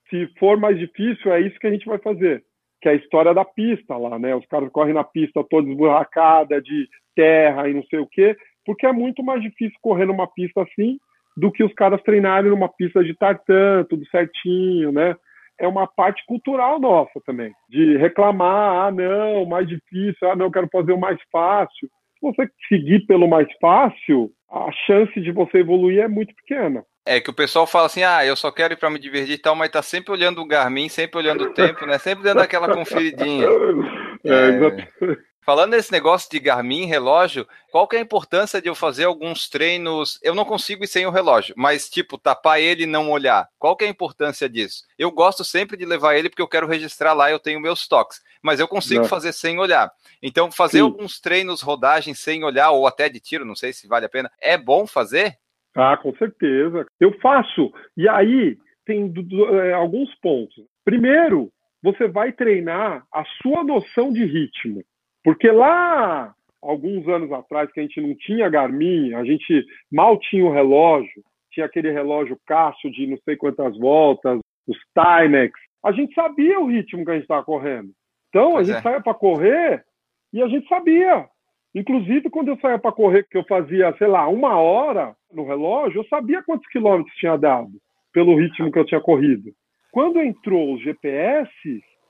[0.10, 2.43] Se for mais difícil, é isso que a gente vai fazer.
[2.80, 4.36] Que é a história da pista lá, né?
[4.36, 8.86] Os caras correm na pista toda esburracada, de terra e não sei o quê, porque
[8.86, 10.99] é muito mais difícil correr numa pista assim
[11.36, 15.15] do que os caras treinarem numa pista de tartan, tudo certinho, né?
[15.60, 20.68] É uma parte cultural nossa também, de reclamar, ah, não, mais difícil, ah, não, quero
[20.72, 21.89] fazer o mais fácil.
[22.20, 26.84] Se você seguir pelo mais fácil, a chance de você evoluir é muito pequena.
[27.08, 29.38] É que o pessoal fala assim, ah, eu só quero ir para me divertir e
[29.38, 32.00] tal, mas tá sempre olhando o Garmin, sempre olhando o tempo, né?
[32.00, 33.48] Sempre dando aquela conferidinha.
[34.28, 35.18] É, é...
[35.45, 39.47] Falando nesse negócio de Garmin, relógio, qual que é a importância de eu fazer alguns
[39.47, 40.19] treinos?
[40.23, 43.47] Eu não consigo ir sem o relógio, mas tipo, tapar ele e não olhar.
[43.60, 44.84] Qual que é a importância disso?
[44.97, 48.23] Eu gosto sempre de levar ele porque eu quero registrar lá, eu tenho meus toques,
[48.41, 49.08] mas eu consigo não.
[49.08, 49.91] fazer sem olhar.
[50.19, 50.86] Então, fazer Sim.
[50.86, 54.31] alguns treinos rodagem sem olhar, ou até de tiro, não sei se vale a pena,
[54.41, 55.36] é bom fazer?
[55.75, 56.88] Ah, com certeza.
[56.99, 57.71] Eu faço.
[57.95, 59.13] E aí tem
[59.62, 60.63] é, alguns pontos.
[60.84, 61.51] Primeiro,
[61.84, 64.84] você vai treinar a sua noção de ritmo.
[65.25, 70.45] Porque lá, alguns anos atrás, que a gente não tinha Garmin, a gente mal tinha
[70.45, 76.13] o relógio, tinha aquele relógio Cássio de não sei quantas voltas, os Timex, a gente
[76.13, 77.89] sabia o ritmo que a gente estava correndo.
[78.29, 78.83] Então, pois a gente é.
[78.83, 79.83] saía para correr
[80.31, 81.27] e a gente sabia.
[81.73, 86.01] Inclusive, quando eu saía para correr, que eu fazia, sei lá, uma hora no relógio,
[86.01, 87.71] eu sabia quantos quilômetros tinha dado,
[88.13, 89.51] pelo ritmo que eu tinha corrido.
[89.91, 91.49] Quando entrou os GPS,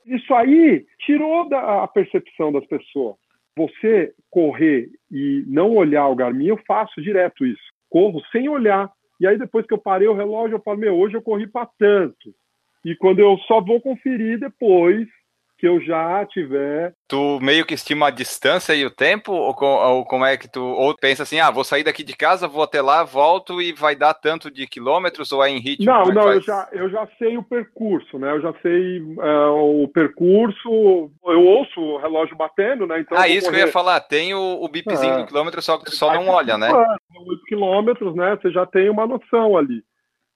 [0.06, 3.16] isso aí tirou da, a percepção das pessoas.
[3.56, 7.62] Você correr e não olhar o Garmin, eu faço direto isso.
[7.88, 8.90] Corro sem olhar.
[9.18, 11.68] E aí, depois que eu parei o relógio, eu falo, meu, hoje eu corri para
[11.78, 12.34] tanto.
[12.84, 15.08] E quando eu só vou conferir depois
[15.58, 16.92] que eu já tiver.
[17.08, 19.32] Tu meio que estima a distância e o tempo?
[19.32, 20.62] Ou, ou, como é que tu.
[20.62, 23.96] Ou pensa assim, ah, vou sair daqui de casa, vou até lá, volto e vai
[23.96, 25.86] dar tanto de quilômetros ou é em ritmo?
[25.86, 28.30] Não, é não, eu já, eu já sei o percurso, né?
[28.32, 33.00] Eu já sei uh, o percurso, eu ouço o relógio batendo, né?
[33.00, 33.56] Então ah, isso correr...
[33.56, 35.18] que eu ia falar, tem o, o bipzinho é.
[35.18, 36.68] do quilômetro, só que tu só não olha, né?
[36.70, 38.36] 8 quilômetros, né?
[38.36, 39.82] Você já tem uma noção ali.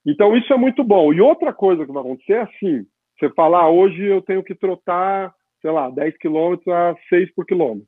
[0.07, 1.13] Então isso é muito bom.
[1.13, 2.87] E outra coisa que vai acontecer é assim
[3.21, 7.45] você fala, ah, hoje eu tenho que trotar, sei lá, 10 quilômetros a 6 por
[7.45, 7.87] quilômetro.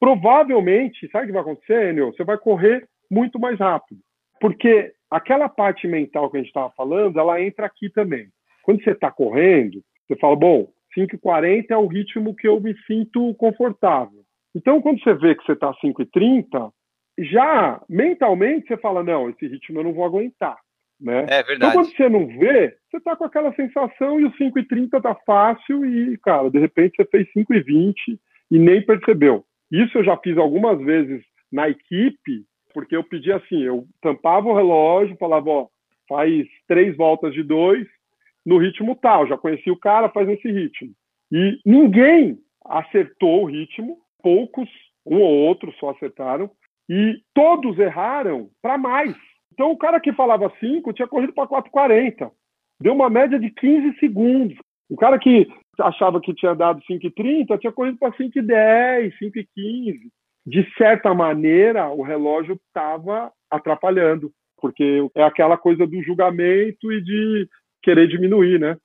[0.00, 2.12] Provavelmente, sabe o que vai acontecer, Enio?
[2.12, 4.00] Você vai correr muito mais rápido.
[4.40, 8.28] Porque aquela parte mental que a gente estava falando, ela entra aqui também.
[8.62, 13.34] Quando você está correndo, você fala, bom, 5,40 é o ritmo que eu me sinto
[13.34, 14.22] confortável.
[14.54, 16.72] Então, quando você vê que você está 5,30,
[17.18, 20.56] já mentalmente você fala, não, esse ritmo eu não vou aguentar.
[21.00, 21.26] Né?
[21.28, 21.56] É verdade.
[21.56, 25.84] Então, quando você não vê, você tá com aquela sensação e o 5,30 tá fácil
[25.84, 28.18] e, cara, de repente você fez 5,20
[28.50, 29.44] e nem percebeu.
[29.70, 34.54] Isso eu já fiz algumas vezes na equipe, porque eu pedi assim, eu tampava o
[34.54, 35.68] relógio, falava, ó,
[36.08, 37.86] faz três voltas de dois
[38.44, 40.92] no ritmo tal, já conheci o cara, faz esse ritmo.
[41.32, 44.68] E ninguém acertou o ritmo, poucos,
[45.04, 46.50] um ou outro só acertaram,
[46.88, 49.16] e todos erraram para mais.
[49.56, 52.30] Então o cara que falava 5 tinha corrido para 4,40.
[52.78, 54.58] Deu uma média de 15 segundos.
[54.88, 55.48] O cara que
[55.80, 60.10] achava que tinha dado 5,30 tinha corrido para 5,10, 5,15.
[60.46, 67.48] De certa maneira, o relógio estava atrapalhando, porque é aquela coisa do julgamento e de
[67.82, 68.76] querer diminuir, né?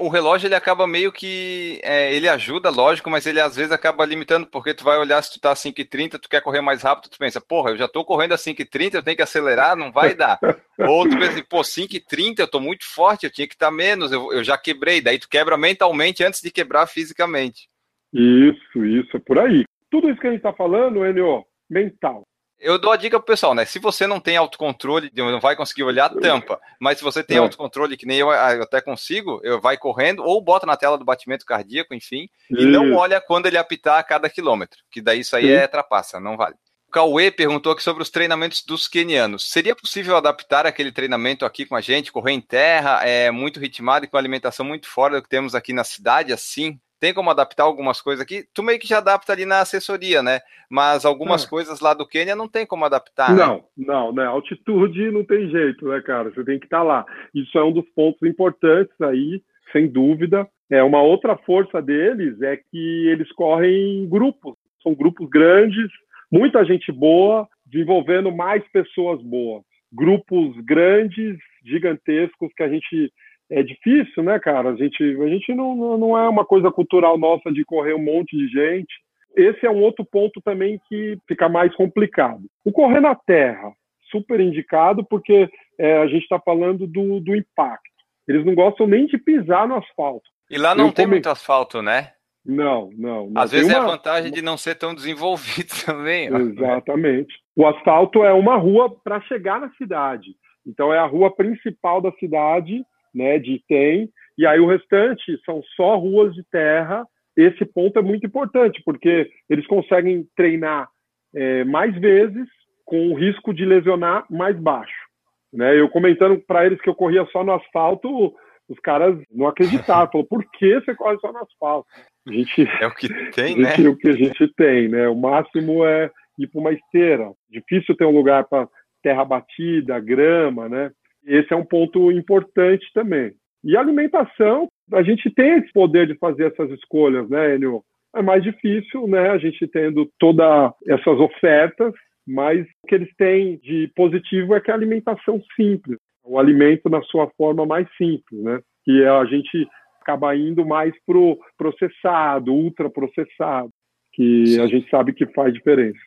[0.00, 1.80] O relógio ele acaba meio que.
[1.82, 5.32] É, ele ajuda, lógico, mas ele às vezes acaba limitando, porque tu vai olhar se
[5.32, 8.04] tu tá a 5,30, tu quer correr mais rápido, tu pensa, porra, eu já tô
[8.04, 10.38] correndo a 5,30, eu tenho que acelerar, não vai dar.
[10.78, 14.10] Ou tu pensa, pô, 5,30, eu tô muito forte, eu tinha que estar tá menos,
[14.10, 15.00] eu, eu já quebrei.
[15.00, 17.68] Daí tu quebra mentalmente antes de quebrar fisicamente.
[18.12, 19.64] Isso, isso, é por aí.
[19.90, 22.22] Tudo isso que a gente tá falando, Enio, mental.
[22.60, 23.64] Eu dou a dica pro pessoal, né?
[23.64, 26.60] Se você não tem autocontrole, não vai conseguir olhar, tampa.
[26.78, 27.40] Mas se você tem é.
[27.40, 30.98] autocontrole, que nem eu, ah, eu, até consigo, eu vai correndo, ou bota na tela
[30.98, 35.20] do batimento cardíaco, enfim, e não olha quando ele apitar a cada quilômetro, que daí
[35.20, 35.52] isso aí Sim.
[35.52, 36.54] é trapaça, não vale.
[36.88, 39.48] O Cauê perguntou aqui sobre os treinamentos dos quenianos.
[39.48, 44.04] Seria possível adaptar aquele treinamento aqui com a gente, correr em terra, é muito ritmado
[44.04, 46.80] e com alimentação muito fora do que temos aqui na cidade, assim?
[47.00, 48.44] Tem como adaptar algumas coisas aqui.
[48.54, 50.40] Tu meio que já adapta ali na assessoria, né?
[50.70, 51.48] Mas algumas é.
[51.48, 53.34] coisas lá do Quênia não tem como adaptar.
[53.34, 53.62] Não, né?
[53.76, 54.26] não, né?
[54.26, 56.30] Altitude não tem jeito, né, cara?
[56.30, 57.06] Você tem que estar tá lá.
[57.34, 60.46] Isso é um dos pontos importantes aí, sem dúvida.
[60.70, 64.54] É uma outra força deles é que eles correm em grupos.
[64.82, 65.90] São grupos grandes,
[66.30, 69.62] muita gente boa, desenvolvendo mais pessoas boas.
[69.92, 73.12] Grupos grandes, gigantescos que a gente
[73.50, 74.70] é difícil, né, cara?
[74.70, 78.36] A gente, a gente não, não é uma coisa cultural nossa de correr um monte
[78.36, 78.94] de gente.
[79.36, 82.42] Esse é um outro ponto também que fica mais complicado.
[82.64, 83.72] O correr na terra,
[84.10, 87.90] super indicado, porque é, a gente está falando do, do impacto.
[88.26, 90.28] Eles não gostam nem de pisar no asfalto.
[90.48, 91.16] E lá não Eu tem come...
[91.16, 92.12] muito asfalto, né?
[92.44, 93.30] Não, não.
[93.30, 93.42] não.
[93.42, 93.76] Às vezes uma...
[93.76, 96.32] é a vantagem de não ser tão desenvolvido também.
[96.32, 96.38] Ó.
[96.38, 97.34] Exatamente.
[97.56, 100.30] O asfalto é uma rua para chegar na cidade.
[100.66, 105.62] Então é a rua principal da cidade né, de Item, e aí o restante são
[105.76, 107.06] só ruas de terra.
[107.36, 110.88] Esse ponto é muito importante, porque eles conseguem treinar
[111.34, 112.48] é, mais vezes
[112.84, 115.08] com o risco de lesionar mais baixo.
[115.52, 115.78] Né?
[115.78, 118.34] Eu comentando para eles que eu corria só no asfalto,
[118.68, 120.06] os caras não acreditavam.
[120.10, 121.88] Falaram, por que você corre só no asfalto?
[122.26, 123.74] A gente, é o que tem, né?
[123.76, 125.08] É o que a gente tem, né?
[125.08, 127.32] O máximo é ir para uma esteira.
[127.50, 128.68] Difícil ter um lugar para
[129.02, 130.90] terra batida, grama, né?
[131.30, 133.32] Esse é um ponto importante também.
[133.62, 137.84] E alimentação, a gente tem esse poder de fazer essas escolhas, né, Enio?
[138.12, 141.94] É mais difícil, né, a gente tendo todas essas ofertas,
[142.26, 147.00] mas o que eles têm de positivo é que a alimentação simples, o alimento na
[147.02, 148.60] sua forma mais simples, né?
[148.84, 149.68] Que a gente
[150.00, 153.70] acaba indo mais pro processado, ultraprocessado,
[154.12, 154.60] que Sim.
[154.60, 156.00] a gente sabe que faz diferença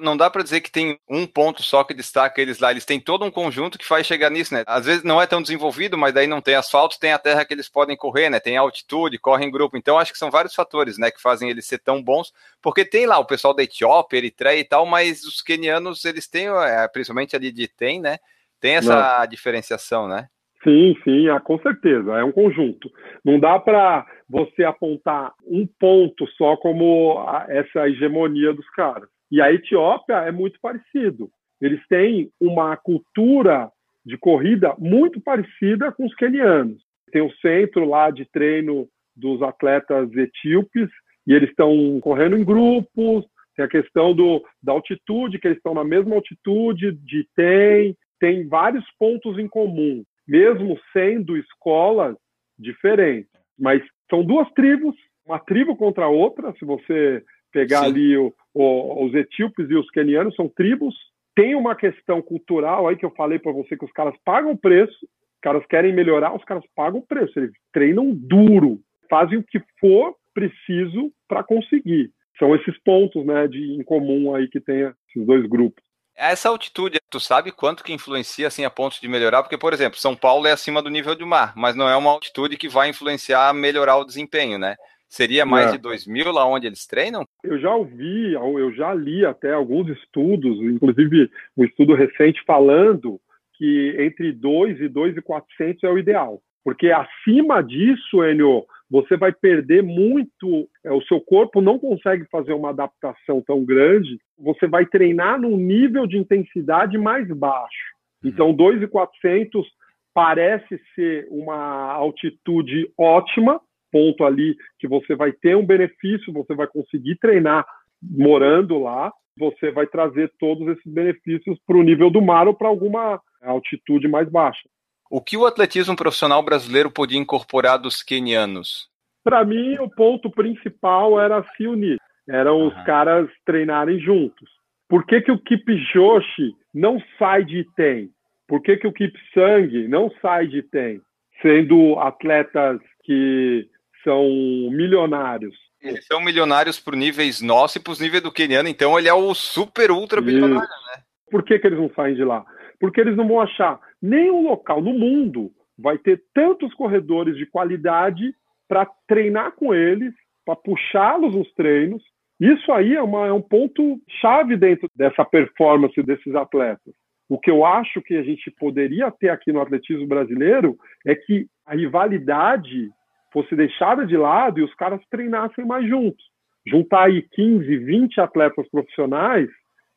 [0.00, 2.70] não dá para dizer que tem um ponto só que destaca eles lá.
[2.70, 4.62] Eles têm todo um conjunto que faz chegar nisso, né?
[4.66, 7.52] Às vezes não é tão desenvolvido, mas daí não tem asfalto, tem a terra que
[7.52, 8.38] eles podem correr, né?
[8.38, 9.76] Tem altitude, correm em grupo.
[9.76, 12.32] Então acho que são vários fatores, né, que fazem eles ser tão bons,
[12.62, 16.48] porque tem lá o pessoal da Etiópia, Eritreia e tal, mas os quenianos, eles têm,
[16.48, 18.18] é, principalmente ali de tem, né?
[18.60, 19.26] Tem essa não.
[19.28, 20.28] diferenciação, né?
[20.64, 22.18] Sim, sim, ah, com certeza.
[22.18, 22.90] É um conjunto.
[23.24, 29.08] Não dá para você apontar um ponto só como essa hegemonia dos caras.
[29.30, 31.30] E a Etiópia é muito parecido.
[31.60, 33.70] Eles têm uma cultura
[34.04, 36.82] de corrida muito parecida com os quenianos.
[37.12, 40.88] Tem o centro lá de treino dos atletas etíopes
[41.26, 43.26] e eles estão correndo em grupos.
[43.54, 47.96] Tem a questão do, da altitude, que eles estão na mesma altitude de tem.
[48.20, 52.16] Tem vários pontos em comum, mesmo sendo escolas
[52.58, 53.30] diferentes.
[53.58, 54.94] Mas são duas tribos,
[55.26, 56.54] uma tribo contra a outra.
[56.58, 57.86] Se você pegar Sim.
[57.86, 60.94] ali o, o, os etíopes e os quenianos, são tribos.
[61.34, 64.98] Tem uma questão cultural aí que eu falei para você que os caras pagam preço,
[65.04, 70.14] os caras querem melhorar, os caras pagam preço, eles treinam duro, fazem o que for
[70.34, 72.10] preciso para conseguir.
[72.38, 75.82] São esses pontos, né, de em comum aí que tem esses dois grupos.
[76.16, 79.44] Essa altitude, tu sabe quanto que influencia assim a ponto de melhorar?
[79.44, 82.10] Porque, por exemplo, São Paulo é acima do nível do mar, mas não é uma
[82.10, 84.74] altitude que vai influenciar melhorar o desempenho, né?
[85.08, 85.72] Seria mais é.
[85.72, 87.24] de 2 mil lá onde eles treinam?
[87.42, 93.18] Eu já ouvi, eu já li até alguns estudos, inclusive um estudo recente falando
[93.54, 96.40] que entre 2 e 2,400 é o ideal.
[96.62, 102.52] Porque acima disso, Enio, você vai perder muito, é, o seu corpo não consegue fazer
[102.52, 107.94] uma adaptação tão grande, você vai treinar num nível de intensidade mais baixo.
[108.22, 108.30] Uhum.
[108.30, 109.66] Então, 2,400
[110.14, 113.60] parece ser uma altitude ótima,
[113.98, 117.66] ponto ali que você vai ter um benefício, você vai conseguir treinar
[118.00, 122.68] morando lá, você vai trazer todos esses benefícios para o nível do mar ou para
[122.68, 124.68] alguma altitude mais baixa.
[125.10, 128.88] O que o atletismo profissional brasileiro podia incorporar dos quenianos?
[129.24, 134.48] Para mim, o ponto principal era se unir, eram os caras treinarem juntos.
[134.88, 138.10] Por que, que o Kipchoge não sai de Item?
[138.46, 141.00] Por que, que o Kipsang não sai de Item?
[141.42, 143.68] Sendo atletas que
[144.02, 144.24] são
[144.70, 145.54] milionários.
[145.80, 149.14] Eles são milionários por níveis nossos e para os níveis do queniano, então ele é
[149.14, 151.02] o super ultra bilionário, né?
[151.30, 152.44] Por que, que eles não saem de lá?
[152.80, 158.34] Porque eles não vão achar nenhum local no mundo vai ter tantos corredores de qualidade
[158.68, 160.12] para treinar com eles,
[160.44, 162.02] para puxá-los nos treinos.
[162.40, 166.94] Isso aí é, uma, é um ponto chave dentro dessa performance desses atletas.
[167.28, 171.46] O que eu acho que a gente poderia ter aqui no atletismo brasileiro é que
[171.66, 172.90] a rivalidade
[173.32, 176.24] fosse deixada de lado e os caras treinassem mais juntos.
[176.66, 179.48] Juntar aí 15, 20 atletas profissionais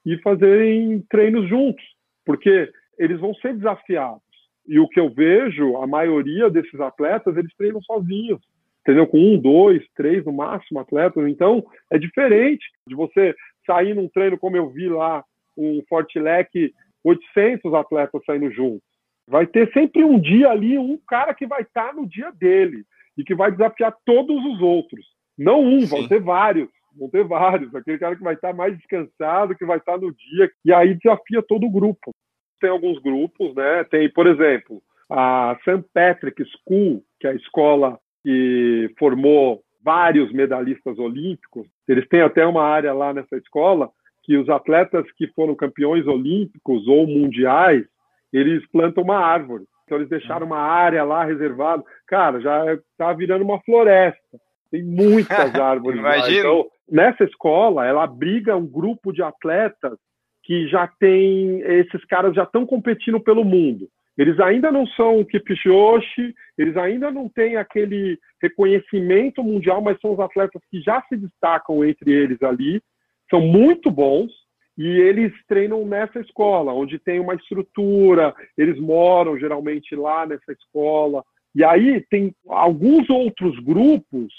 [0.06, 1.84] e fazerem treinos juntos,
[2.26, 4.22] porque eles vão ser desafiados.
[4.68, 8.42] E o que eu vejo, a maioria desses atletas, eles treinam sozinhos.
[8.82, 9.08] entendeu?
[9.08, 11.28] Com um, dois, três no máximo atletas.
[11.28, 15.24] Então, é diferente de você sair num treino como eu vi lá,
[15.58, 16.74] um Fortilec,
[17.04, 18.88] 800 atletas saindo juntos.
[19.28, 22.84] Vai ter sempre um dia ali, um cara que vai estar no dia dele
[23.18, 25.06] e que vai desafiar todos os outros.
[25.38, 25.88] Não um, Sim.
[25.88, 26.70] vão ter vários.
[26.98, 27.74] Vão ter vários.
[27.74, 31.42] Aquele cara que vai estar mais descansado, que vai estar no dia, e aí desafia
[31.42, 32.12] todo o grupo.
[32.60, 33.84] Tem alguns grupos, né?
[33.86, 35.84] Tem, por exemplo, a St.
[35.94, 41.68] Patrick School, que é a escola que formou vários medalhistas olímpicos.
[41.88, 43.90] Eles têm até uma área lá nessa escola
[44.24, 47.84] que os atletas que foram campeões olímpicos ou mundiais,
[48.32, 49.66] eles plantam uma árvore.
[49.92, 51.84] Então eles deixaram uma área lá reservada.
[52.08, 54.40] Cara, já está virando uma floresta.
[54.72, 55.28] Tem muitas
[55.60, 56.28] árvores Imagina.
[56.28, 56.40] lá.
[56.40, 59.98] Então, nessa escola, ela abriga um grupo de atletas
[60.46, 63.90] que já tem esses caras já estão competindo pelo mundo.
[64.18, 70.20] Eles ainda não são Kipchoge, eles ainda não têm aquele reconhecimento mundial, mas são os
[70.22, 72.82] atletas que já se destacam entre eles ali,
[73.30, 74.32] são muito bons
[74.78, 81.24] e eles treinam nessa escola, onde tem uma estrutura, eles moram geralmente lá nessa escola.
[81.54, 84.34] E aí tem alguns outros grupos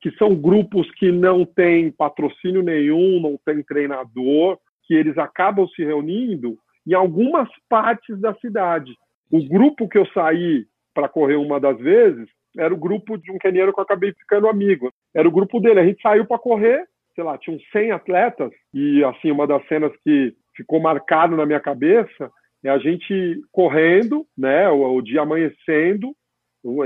[0.00, 5.84] que são grupos que não têm patrocínio nenhum, não tem treinador, que eles acabam se
[5.84, 8.94] reunindo em algumas partes da cidade.
[9.30, 13.38] O grupo que eu saí para correr uma das vezes era o grupo de um
[13.38, 14.92] queniano que eu acabei ficando amigo.
[15.14, 15.80] Era o grupo dele.
[15.80, 16.84] A gente saiu para correr,
[17.18, 21.44] sei lá, tinha uns 100 atletas e assim uma das cenas que ficou marcado na
[21.44, 22.30] minha cabeça
[22.64, 26.14] é a gente correndo, né, o, o dia amanhecendo,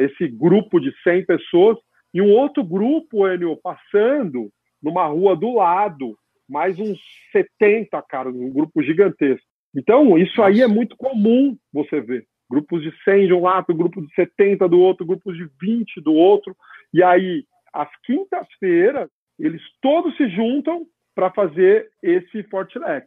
[0.00, 1.76] esse grupo de 100 pessoas
[2.14, 4.50] e um outro grupo, Enio, passando
[4.82, 6.16] numa rua do lado,
[6.48, 6.98] mais uns
[7.30, 9.46] 70, cara, um grupo gigantesco.
[9.76, 14.06] Então, isso aí é muito comum você ver grupos de 100 de um lado, grupos
[14.06, 16.54] de 70 do outro, grupos de 20 do outro.
[16.92, 19.08] E aí, às quintas-feiras,
[19.38, 23.06] eles todos se juntam para fazer esse Fortilec,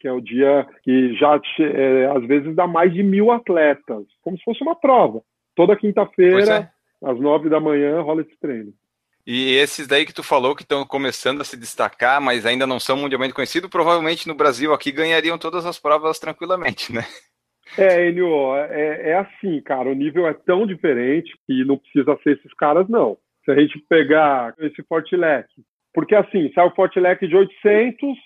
[0.00, 4.36] que é o dia que já é, às vezes dá mais de mil atletas, como
[4.36, 5.22] se fosse uma prova.
[5.54, 6.70] Toda quinta-feira,
[7.02, 7.08] é.
[7.08, 8.72] às nove da manhã, rola esse treino.
[9.26, 12.78] E esses daí que tu falou que estão começando a se destacar, mas ainda não
[12.78, 17.04] são mundialmente conhecidos, provavelmente no Brasil aqui ganhariam todas as provas tranquilamente, né?
[17.76, 22.38] É, Enio, é, é assim, cara, o nível é tão diferente que não precisa ser
[22.38, 23.18] esses caras, não.
[23.46, 25.48] Se a gente pegar esse Fortilec,
[25.94, 28.18] porque assim, sai o Fortilec de 800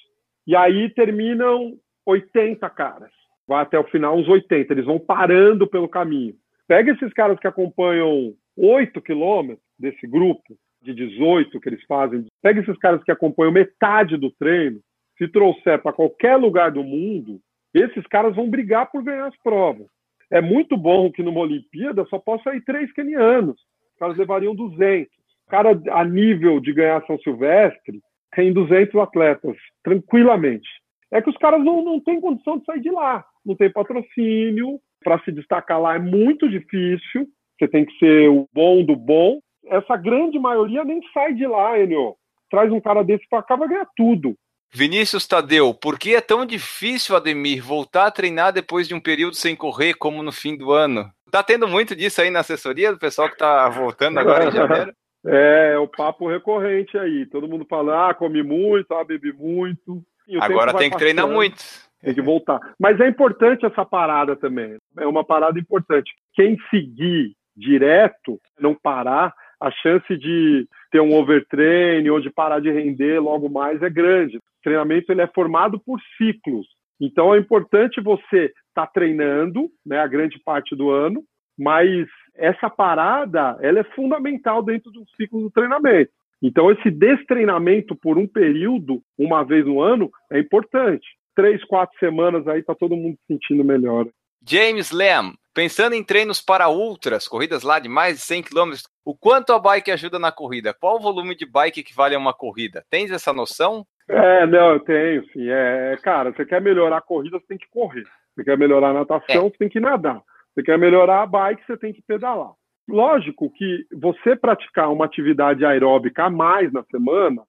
[0.47, 1.75] e aí terminam
[2.07, 3.12] 80 caras.
[3.47, 6.35] Vai até o final uns 80, eles vão parando pelo caminho.
[6.66, 12.61] Pega esses caras que acompanham 8 quilômetros desse grupo, de 18 que eles fazem, pega
[12.61, 14.81] esses caras que acompanham metade do treino,
[15.18, 17.39] se trouxer para qualquer lugar do mundo,
[17.75, 19.87] esses caras vão brigar por ganhar as provas.
[20.33, 23.61] É muito bom que numa Olimpíada só possa ir três kenianos.
[24.01, 25.13] Caras levariam 200.
[25.47, 28.01] O cara, a nível de ganhar São Silvestre,
[28.35, 30.69] tem 200 atletas, tranquilamente.
[31.13, 33.25] É que os caras não, não têm condição de sair de lá.
[33.45, 34.81] Não tem patrocínio.
[35.05, 37.29] Para se destacar lá é muito difícil.
[37.59, 39.41] Você tem que ser o bom do bom.
[39.67, 42.15] Essa grande maioria nem sai de lá, Enio.
[42.51, 44.35] Traz um cara desse para cá, vai ganhar tudo.
[44.73, 49.35] Vinícius Tadeu, por que é tão difícil, Ademir, voltar a treinar depois de um período
[49.35, 51.11] sem correr, como no fim do ano?
[51.31, 54.93] Tá tendo muito disso aí na assessoria do pessoal que tá voltando agora em janeiro?
[55.22, 57.26] É, é o papo recorrente aí.
[57.26, 60.03] Todo mundo fala, ah, come muito, ah, bebe muito.
[60.41, 61.62] Agora tem que treinar muito.
[62.01, 62.59] Tem que voltar.
[62.78, 64.78] Mas é importante essa parada também.
[64.99, 66.11] É uma parada importante.
[66.33, 72.70] Quem seguir direto, não parar, a chance de ter um overtrain ou de parar de
[72.70, 74.39] render logo mais é grande.
[74.39, 76.66] O treinamento ele é formado por ciclos.
[77.01, 81.25] Então é importante você estar tá treinando, né, a grande parte do ano,
[81.59, 86.13] mas essa parada ela é fundamental dentro do ciclo do treinamento.
[86.43, 91.07] Então esse destreinamento por um período, uma vez no ano, é importante.
[91.35, 94.07] Três, quatro semanas aí tá todo mundo se sentindo melhor.
[94.47, 98.73] James Lamb, pensando em treinos para ultras, corridas lá de mais de 100 km,
[99.05, 100.73] o quanto a bike ajuda na corrida?
[100.73, 102.85] Qual o volume de bike equivale a uma corrida?
[102.89, 103.87] Tens essa noção?
[104.11, 105.49] É, não, eu tenho, sim.
[105.49, 108.03] É, cara, você quer melhorar a corrida, você tem que correr.
[108.35, 109.51] Você quer melhorar a natação, é.
[109.51, 110.21] você tem que nadar.
[110.53, 112.53] Você quer melhorar a bike, você tem que pedalar.
[112.89, 117.43] Lógico que você praticar uma atividade aeróbica a mais na semana,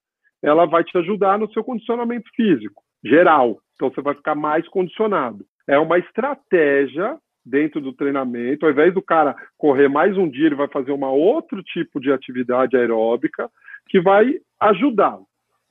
[0.43, 3.57] ela vai te ajudar no seu condicionamento físico geral.
[3.73, 5.43] Então você vai ficar mais condicionado.
[5.67, 8.65] É uma estratégia dentro do treinamento.
[8.65, 12.11] Ao invés do cara correr mais um dia, ele vai fazer uma outro tipo de
[12.11, 13.49] atividade aeróbica
[13.89, 15.17] que vai ajudar.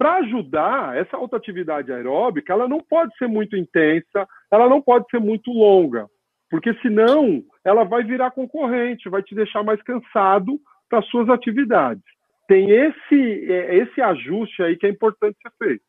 [0.00, 5.20] Para ajudar, essa atividade aeróbica, ela não pode ser muito intensa, ela não pode ser
[5.20, 6.06] muito longa,
[6.48, 12.02] porque senão ela vai virar concorrente, vai te deixar mais cansado para suas atividades.
[12.48, 15.84] Tem esse, é, esse ajuste aí que é importante ser feito.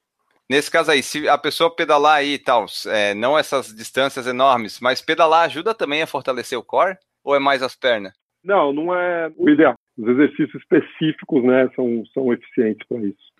[0.49, 4.82] Nesse caso aí, se a pessoa pedalar aí e tal, é, não essas distâncias enormes,
[4.82, 6.97] mas pedalar ajuda também a fortalecer o core?
[7.24, 8.12] Ou é mais as pernas?
[8.43, 9.76] Não, não é o ideal.
[9.97, 13.30] Os exercícios específicos, né, são, são eficientes para isso.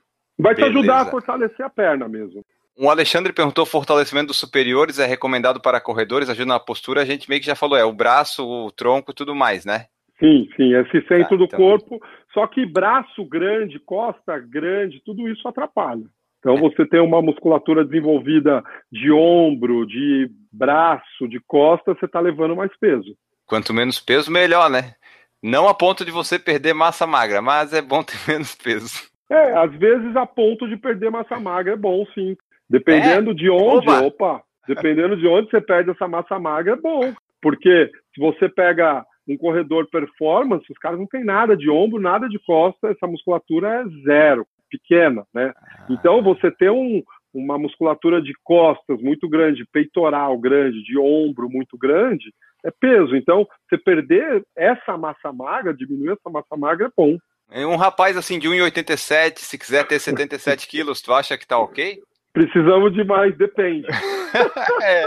[0.41, 0.79] Vai te Beleza.
[0.79, 2.43] ajudar a fortalecer a perna mesmo.
[2.77, 7.01] O Alexandre perguntou: fortalecimento dos superiores é recomendado para corredores, ajuda na postura.
[7.01, 9.85] A gente meio que já falou, é o braço, o tronco e tudo mais, né?
[10.19, 11.59] Sim, sim, esse centro tá, do então...
[11.59, 11.99] corpo.
[12.33, 16.05] Só que braço grande, costa grande, tudo isso atrapalha.
[16.39, 22.55] Então, você tem uma musculatura desenvolvida de ombro, de braço, de costa, você está levando
[22.55, 23.15] mais peso.
[23.45, 24.95] Quanto menos peso, melhor, né?
[25.43, 29.11] Não a ponto de você perder massa magra, mas é bom ter menos peso.
[29.32, 32.36] É, às vezes a ponto de perder massa magra é bom, sim.
[32.69, 33.34] Dependendo é?
[33.34, 34.01] de onde, opa.
[34.01, 37.13] opa, dependendo de onde você perde essa massa magra, é bom.
[37.41, 42.27] Porque se você pega um corredor performance, os caras não tem nada de ombro, nada
[42.27, 45.53] de costa, essa musculatura é zero, pequena, né?
[45.89, 47.01] Então você ter um,
[47.34, 53.15] uma musculatura de costas muito grande, peitoral grande, de ombro muito grande, é peso.
[53.15, 57.17] Então, você perder essa massa magra, diminuir essa massa magra é bom.
[57.54, 61.99] Um rapaz assim de 1,87, se quiser ter 77 quilos, tu acha que tá ok?
[62.34, 63.88] Precisamos de mais, depende.
[64.84, 65.06] é.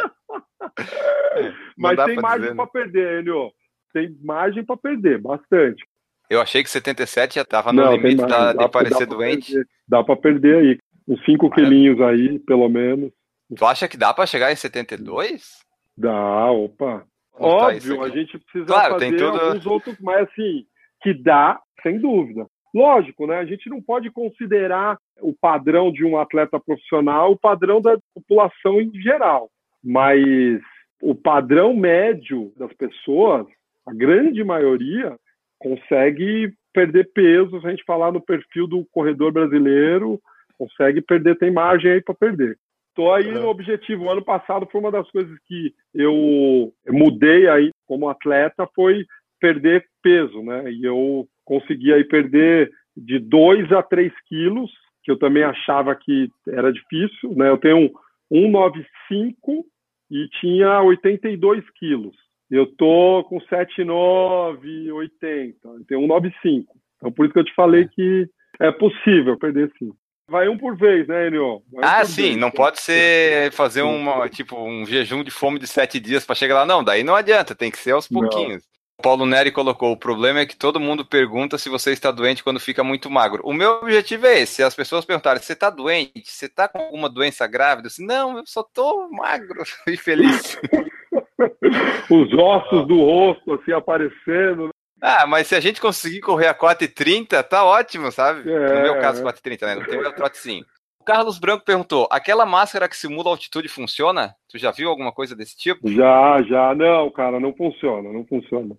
[1.76, 3.50] Mas tem margem para perder, Enio.
[3.92, 5.82] Tem margem para perder, bastante.
[6.28, 9.52] Eu achei que 77 já estava no Não, limite da, de parecer doente.
[9.52, 9.68] Perder.
[9.88, 10.78] Dá para perder aí.
[11.06, 13.10] Uns 5 quilinhos aí, pelo menos.
[13.56, 15.64] Tu acha que dá para chegar em 72?
[15.96, 17.06] Dá, opa.
[17.32, 19.40] Óbvio, a gente precisa claro, fazer tudo...
[19.40, 20.64] alguns outros, mas assim,
[21.04, 22.46] que dá, sem dúvida.
[22.74, 23.36] Lógico, né?
[23.36, 28.80] A gente não pode considerar o padrão de um atleta profissional o padrão da população
[28.80, 29.50] em geral,
[29.84, 30.60] mas
[31.02, 33.46] o padrão médio das pessoas,
[33.86, 35.16] a grande maioria,
[35.58, 37.60] consegue perder peso.
[37.60, 40.18] Se a gente falar no perfil do corredor brasileiro,
[40.58, 42.58] consegue perder, tem margem aí para perder.
[42.88, 44.04] Estou aí no objetivo.
[44.04, 49.04] O ano passado foi uma das coisas que eu mudei aí como atleta, foi
[49.40, 50.70] perder peso, né?
[50.70, 54.70] E eu consegui aí perder de 2 a 3 quilos,
[55.02, 57.48] que eu também achava que era difícil, né?
[57.48, 57.90] Eu tenho
[58.32, 59.66] 195
[60.10, 62.16] e tinha 82 quilos.
[62.50, 66.74] Eu tô com 79, 80, eu tenho 195.
[66.96, 68.28] Então por isso que eu te falei que
[68.60, 69.92] é possível perder sim.
[70.28, 71.62] Vai um por vez, né, Enio?
[71.82, 72.36] ah, sim, vez.
[72.36, 76.54] não pode ser fazer uma, tipo, um jejum de fome de sete dias para chegar
[76.54, 76.66] lá.
[76.66, 78.64] Não, daí não adianta, tem que ser aos pouquinhos.
[79.02, 82.60] Paulo Neri colocou: o problema é que todo mundo pergunta se você está doente quando
[82.60, 83.42] fica muito magro.
[83.44, 86.22] O meu objetivo é esse: as pessoas perguntarem, você está doente?
[86.24, 87.88] Você está com alguma doença grávida?
[87.98, 90.58] Eu não, eu só estou magro e feliz.
[92.10, 94.66] Os ossos do rosto assim aparecendo.
[94.66, 94.70] Né?
[95.00, 98.50] Ah, mas se a gente conseguir correr a 4h30, tá ótimo, sabe?
[98.50, 99.74] É, no meu caso, 4h30, né?
[99.74, 100.64] Não tem meu trotezinho.
[101.04, 104.34] O Carlos Branco perguntou: aquela máscara que simula altitude funciona?
[104.48, 105.86] Tu já viu alguma coisa desse tipo?
[105.90, 106.74] Já, já.
[106.74, 108.74] Não, cara, não funciona, não funciona.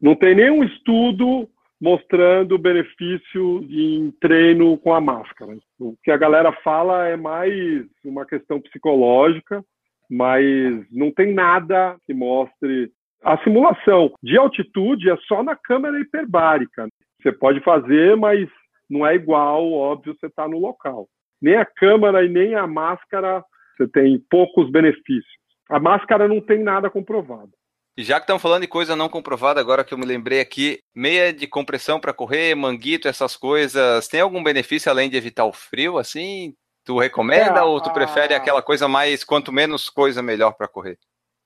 [0.00, 1.46] Não tem nenhum estudo
[1.78, 5.54] mostrando benefício em treino com a máscara.
[5.78, 9.62] O que a galera fala é mais uma questão psicológica,
[10.10, 12.90] mas não tem nada que mostre.
[13.22, 16.88] A simulação de altitude é só na câmera hiperbárica.
[17.20, 18.48] Você pode fazer, mas
[18.88, 21.06] não é igual, óbvio, você está no local.
[21.40, 23.44] Nem a câmera e nem a máscara,
[23.76, 25.36] você tem poucos benefícios.
[25.68, 27.50] A máscara não tem nada comprovado.
[27.98, 31.32] Já que estamos falando de coisa não comprovada, agora que eu me lembrei aqui, meia
[31.32, 35.96] de compressão para correr, manguito, essas coisas, tem algum benefício além de evitar o frio,
[35.96, 36.52] assim?
[36.84, 37.92] Tu recomenda é, ou tu a...
[37.92, 40.98] prefere aquela coisa mais, quanto menos coisa, melhor para correr?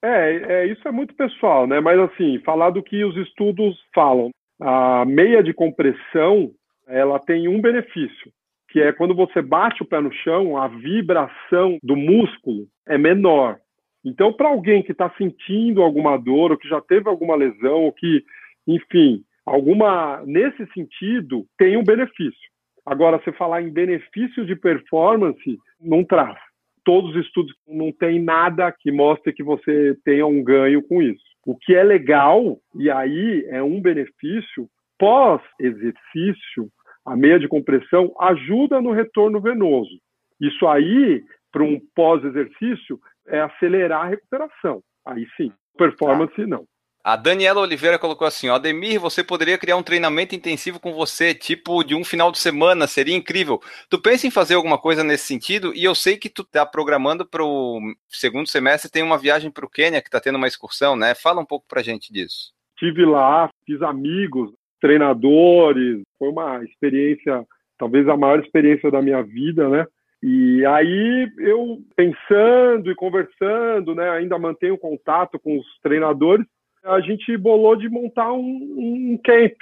[0.02, 1.78] É, é, isso é muito pessoal, né?
[1.80, 4.30] Mas assim, falar do que os estudos falam.
[4.60, 6.50] A meia de compressão,
[6.86, 8.32] ela tem um benefício,
[8.70, 13.58] que é quando você bate o pé no chão, a vibração do músculo é menor.
[14.04, 17.92] Então, para alguém que está sentindo alguma dor, ou que já teve alguma lesão, ou
[17.92, 18.22] que,
[18.66, 22.50] enfim, alguma nesse sentido, tem um benefício.
[22.86, 26.38] Agora, se falar em benefício de performance, não traz.
[26.84, 31.22] Todos os estudos não tem nada que mostre que você tenha um ganho com isso.
[31.44, 34.68] O que é legal, e aí é um benefício,
[34.98, 36.70] pós-exercício,
[37.04, 39.98] a meia de compressão ajuda no retorno venoso.
[40.40, 41.22] Isso aí,
[41.52, 44.82] para um pós-exercício, é acelerar a recuperação.
[45.06, 46.46] Aí sim, performance tá.
[46.46, 46.64] não.
[47.02, 51.34] A Daniela Oliveira colocou assim: ó, Ademir, você poderia criar um treinamento intensivo com você,
[51.34, 53.58] tipo de um final de semana, seria incrível.
[53.88, 55.72] Tu pensa em fazer alguma coisa nesse sentido?
[55.74, 59.64] E eu sei que tu tá programando para o segundo semestre, tem uma viagem para
[59.64, 61.14] o Quênia que tá tendo uma excursão, né?
[61.14, 62.52] Fala um pouco pra gente disso.
[62.78, 66.02] Tive lá, fiz amigos, treinadores.
[66.18, 67.44] Foi uma experiência,
[67.78, 69.86] talvez a maior experiência da minha vida, né?
[70.22, 76.44] E aí eu pensando e conversando, né, ainda mantenho contato com os treinadores,
[76.84, 79.56] a gente bolou de montar um, um camp.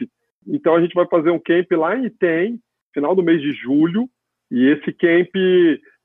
[0.46, 2.58] Então a gente vai fazer um camp lá em Item,
[2.92, 4.08] final do mês de julho,
[4.50, 5.30] e esse camp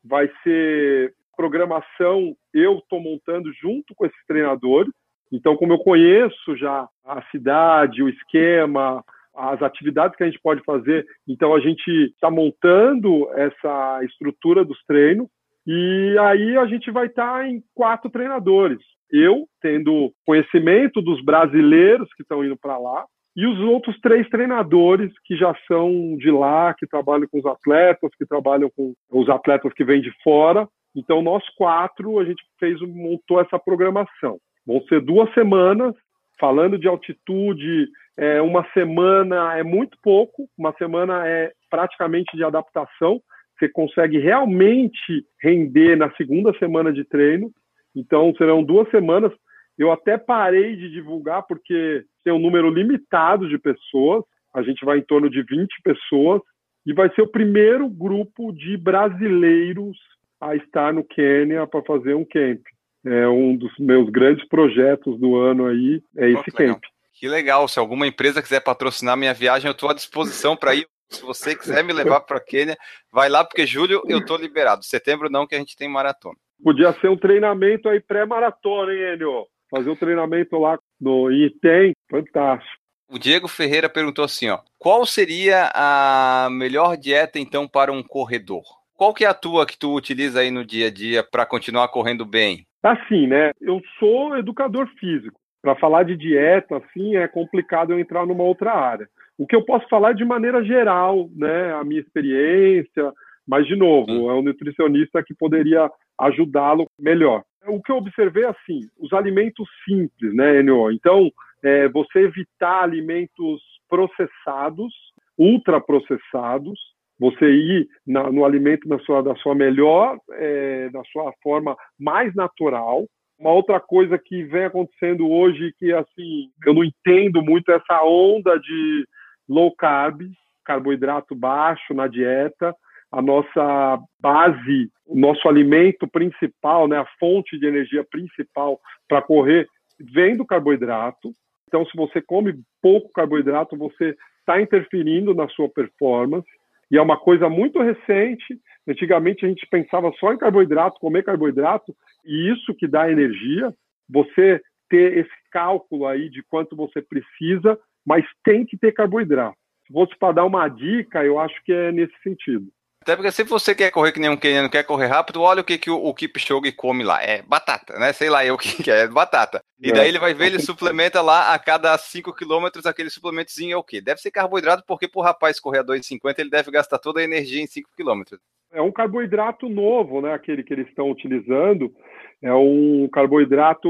[0.04, 4.94] vai ser programação eu estou montando junto com esses treinadores.
[5.34, 9.04] Então, como eu conheço já a cidade, o esquema,
[9.36, 14.78] as atividades que a gente pode fazer, então a gente está montando essa estrutura dos
[14.86, 15.28] treinos
[15.66, 18.78] e aí a gente vai estar tá em quatro treinadores.
[19.10, 23.04] Eu tendo conhecimento dos brasileiros que estão indo para lá,
[23.36, 28.12] e os outros três treinadores que já são de lá, que trabalham com os atletas,
[28.16, 30.68] que trabalham com os atletas que vêm de fora.
[30.96, 34.38] Então, nós quatro, a gente fez, montou essa programação.
[34.66, 35.94] Vão ser duas semanas,
[36.40, 37.88] falando de altitude,
[38.18, 43.22] é, uma semana é muito pouco, uma semana é praticamente de adaptação.
[43.58, 47.52] Você consegue realmente render na segunda semana de treino.
[47.96, 49.32] Então, serão duas semanas.
[49.78, 55.00] Eu até parei de divulgar porque tem um número limitado de pessoas, a gente vai
[55.00, 56.42] em torno de 20 pessoas,
[56.86, 59.98] e vai ser o primeiro grupo de brasileiros
[60.40, 62.62] a estar no Quênia para fazer um camp.
[63.06, 66.60] É um dos meus grandes projetos do ano aí, é esse camp.
[66.60, 66.80] Legal.
[67.14, 70.88] Que legal, se alguma empresa quiser patrocinar minha viagem, eu estou à disposição para ir.
[71.10, 72.76] Se você quiser me levar para Quênia,
[73.12, 74.84] vai lá, porque julho eu estou liberado.
[74.84, 76.36] Setembro não, que a gente tem maratona.
[76.64, 79.46] Podia ser um treinamento aí pré-maratona, hein, Enio?
[79.70, 82.82] Fazer um treinamento lá no ITEM, fantástico.
[83.10, 88.64] O Diego Ferreira perguntou assim, ó, qual seria a melhor dieta então para um corredor?
[88.96, 91.90] Qual que é a tua que tu utiliza aí no dia a dia para continuar
[91.90, 92.66] correndo bem?
[92.84, 93.52] Assim, né?
[93.62, 95.40] Eu sou educador físico.
[95.62, 99.08] Para falar de dieta, assim, é complicado eu entrar numa outra área.
[99.38, 101.74] O que eu posso falar é de maneira geral, né?
[101.74, 103.14] A minha experiência,
[103.48, 104.30] mas de novo, hum.
[104.30, 107.44] é um nutricionista que poderia ajudá-lo melhor.
[107.66, 110.92] O que eu observei assim, os alimentos simples, né, Enio?
[110.92, 111.32] Então,
[111.64, 114.94] é, você evitar alimentos processados,
[115.38, 116.80] ultraprocessados,
[117.24, 123.06] você ir na, no alimento sua, da sua melhor, é, da sua forma mais natural.
[123.40, 128.04] Uma outra coisa que vem acontecendo hoje que assim eu não entendo muito é essa
[128.04, 129.08] onda de
[129.48, 130.22] low carb,
[130.66, 132.76] carboidrato baixo na dieta.
[133.10, 139.66] A nossa base, o nosso alimento principal, né, a fonte de energia principal para correr
[139.98, 141.32] vem do carboidrato.
[141.70, 146.48] Então, se você come pouco carboidrato, você está interferindo na sua performance.
[146.94, 148.62] E é uma coisa muito recente.
[148.88, 151.92] Antigamente a gente pensava só em carboidrato, comer carboidrato,
[152.24, 153.74] e isso que dá energia.
[154.08, 159.58] Você ter esse cálculo aí de quanto você precisa, mas tem que ter carboidrato.
[159.88, 162.68] Se fosse para dar uma dica, eu acho que é nesse sentido.
[163.04, 165.64] Até porque se você quer correr que nem um queniano quer correr rápido, olha o
[165.66, 167.22] que, que o, o Kipchoge come lá.
[167.22, 168.14] É batata, né?
[168.14, 169.62] Sei lá eu o que, é, é batata.
[169.78, 173.78] E daí ele vai ver, ele suplementa lá a cada 5 quilômetros, aquele suplementozinho é
[173.78, 174.00] o quê?
[174.00, 177.62] Deve ser carboidrato, porque pro rapaz correr a 2,50 ele deve gastar toda a energia
[177.62, 178.40] em 5 quilômetros.
[178.72, 180.34] É um carboidrato novo, né?
[180.34, 181.94] Aquele que eles estão utilizando.
[182.42, 183.90] É um carboidrato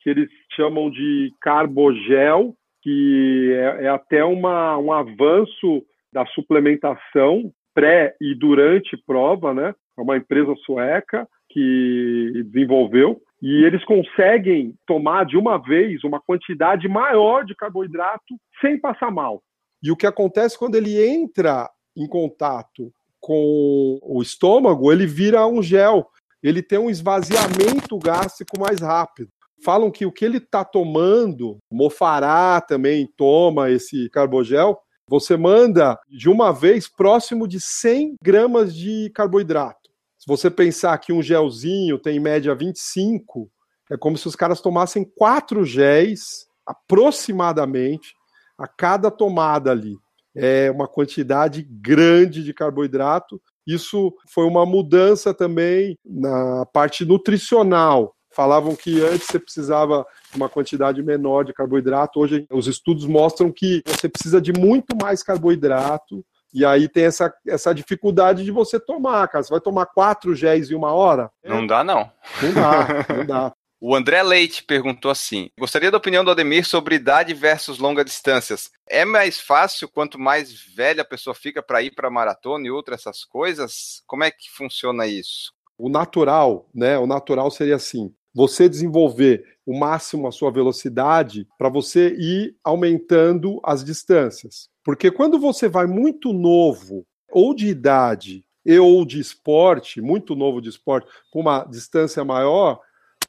[0.00, 5.82] que eles chamam de carbogel, que é, é até uma, um avanço
[6.12, 9.74] da suplementação pré e durante prova, né?
[9.98, 16.86] É uma empresa sueca que desenvolveu e eles conseguem tomar de uma vez uma quantidade
[16.88, 19.42] maior de carboidrato sem passar mal.
[19.82, 25.62] E o que acontece quando ele entra em contato com o estômago, ele vira um
[25.62, 26.06] gel,
[26.42, 29.30] ele tem um esvaziamento gástrico mais rápido.
[29.62, 34.78] Falam que o que ele está tomando, Mofará também toma esse carbogel,
[35.10, 39.90] você manda de uma vez próximo de 100 gramas de carboidrato.
[40.16, 43.50] Se você pensar que um gelzinho tem em média 25,
[43.90, 48.14] é como se os caras tomassem quatro géis aproximadamente
[48.56, 49.98] a cada tomada ali.
[50.32, 53.42] É uma quantidade grande de carboidrato.
[53.66, 58.14] Isso foi uma mudança também na parte nutricional.
[58.30, 62.20] Falavam que antes você precisava uma quantidade menor de carboidrato.
[62.20, 66.24] Hoje os estudos mostram que você precisa de muito mais carboidrato.
[66.52, 69.44] E aí tem essa, essa dificuldade de você tomar, cara.
[69.44, 71.30] Você vai tomar quatro géis em uma hora?
[71.44, 72.10] Não dá, não.
[72.42, 73.52] Não dá, não dá.
[73.82, 78.70] O André Leite perguntou assim: Gostaria da opinião do Ademir sobre idade versus longas distâncias.
[78.86, 83.00] É mais fácil quanto mais velha a pessoa fica para ir para maratona e outras
[83.00, 84.02] essas coisas?
[84.06, 85.54] Como é que funciona isso?
[85.78, 86.98] O natural, né?
[86.98, 93.60] O natural seria assim: você desenvolver o máximo a sua velocidade para você ir aumentando
[93.62, 94.68] as distâncias.
[94.84, 98.44] Porque quando você vai muito novo, ou de idade,
[98.80, 102.80] ou de esporte, muito novo de esporte, com uma distância maior,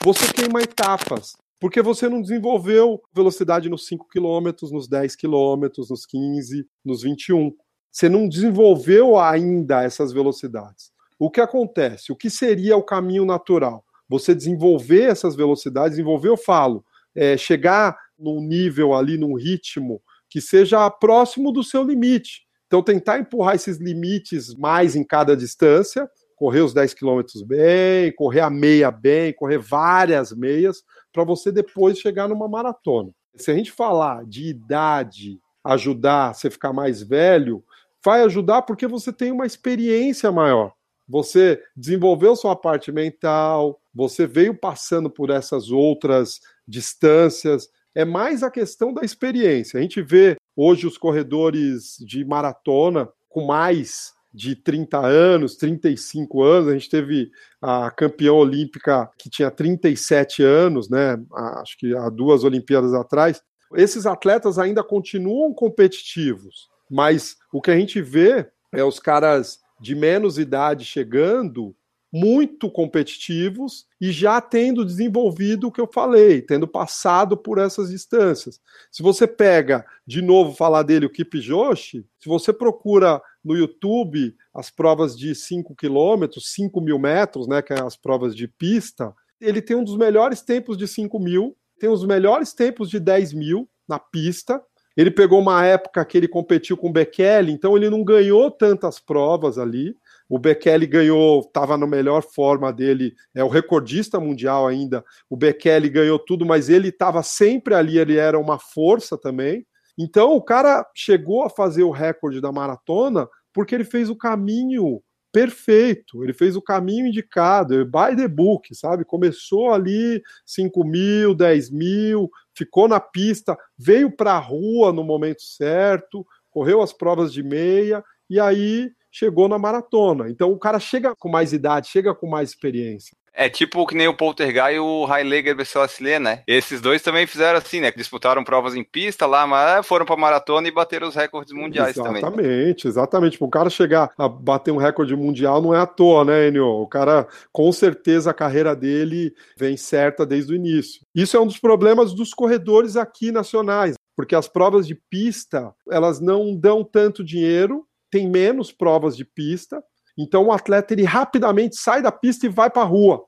[0.03, 1.33] você queima etapas.
[1.59, 7.53] Porque você não desenvolveu velocidade nos 5 km, nos 10 km, nos 15, nos 21.
[7.91, 10.91] Você não desenvolveu ainda essas velocidades.
[11.19, 12.11] O que acontece?
[12.11, 13.85] O que seria o caminho natural?
[14.11, 16.83] Você desenvolver essas velocidades, desenvolver, eu falo,
[17.15, 22.41] é, chegar num nível ali, num ritmo que seja próximo do seu limite.
[22.67, 28.41] Então, tentar empurrar esses limites mais em cada distância, correr os 10 quilômetros bem, correr
[28.41, 30.83] a meia bem, correr várias meias,
[31.13, 33.11] para você depois chegar numa maratona.
[33.37, 37.63] Se a gente falar de idade ajudar você ficar mais velho,
[38.03, 40.73] vai ajudar porque você tem uma experiência maior.
[41.07, 47.67] Você desenvolveu sua parte mental, você veio passando por essas outras distâncias.
[47.93, 49.77] É mais a questão da experiência.
[49.77, 56.69] A gente vê Hoje, os corredores de maratona com mais de 30 anos, 35 anos,
[56.69, 57.31] a gente teve
[57.61, 61.21] a campeã olímpica que tinha 37 anos, né?
[61.61, 63.41] Acho que há duas Olimpíadas atrás.
[63.75, 69.95] Esses atletas ainda continuam competitivos, mas o que a gente vê é os caras de
[69.95, 71.75] menos idade chegando
[72.11, 78.59] muito competitivos e já tendo desenvolvido o que eu falei, tendo passado por essas distâncias.
[78.91, 84.35] Se você pega, de novo, falar dele, o Kip Joshi, se você procura no YouTube
[84.53, 89.13] as provas de 5 quilômetros, 5 mil metros, né, que é as provas de pista,
[89.39, 93.33] ele tem um dos melhores tempos de 5 mil, tem os melhores tempos de 10
[93.33, 94.61] mil na pista.
[94.95, 98.99] Ele pegou uma época que ele competiu com o Bekele, então ele não ganhou tantas
[98.99, 99.95] provas ali.
[100.31, 105.03] O Bekele ganhou, estava na melhor forma dele, é o recordista mundial ainda.
[105.29, 109.67] O Bekele ganhou tudo, mas ele estava sempre ali, ele era uma força também.
[109.99, 115.03] Então o cara chegou a fazer o recorde da maratona porque ele fez o caminho
[115.33, 119.03] perfeito, ele fez o caminho indicado, by the book, sabe?
[119.03, 125.41] Começou ali 5 mil, 10 mil, ficou na pista, veio para a rua no momento
[125.41, 130.29] certo, correu as provas de meia e aí chegou na maratona.
[130.29, 133.15] Então o cara chega com mais idade, chega com mais experiência.
[133.33, 136.43] É tipo que nem o Poltergeist e o Heileger Besselassie, né?
[136.45, 137.89] Esses dois também fizeram assim, né?
[137.91, 142.21] Disputaram provas em pista lá, mas foram pra maratona e bateram os recordes mundiais exatamente,
[142.21, 142.45] também.
[142.45, 143.37] Exatamente, exatamente.
[143.41, 146.65] O cara chegar a bater um recorde mundial não é à toa, né, Enio?
[146.65, 151.01] O cara, com certeza, a carreira dele vem certa desde o início.
[151.15, 156.19] Isso é um dos problemas dos corredores aqui nacionais, porque as provas de pista, elas
[156.19, 159.81] não dão tanto dinheiro tem menos provas de pista,
[160.17, 163.23] então o atleta ele rapidamente sai da pista e vai para a rua.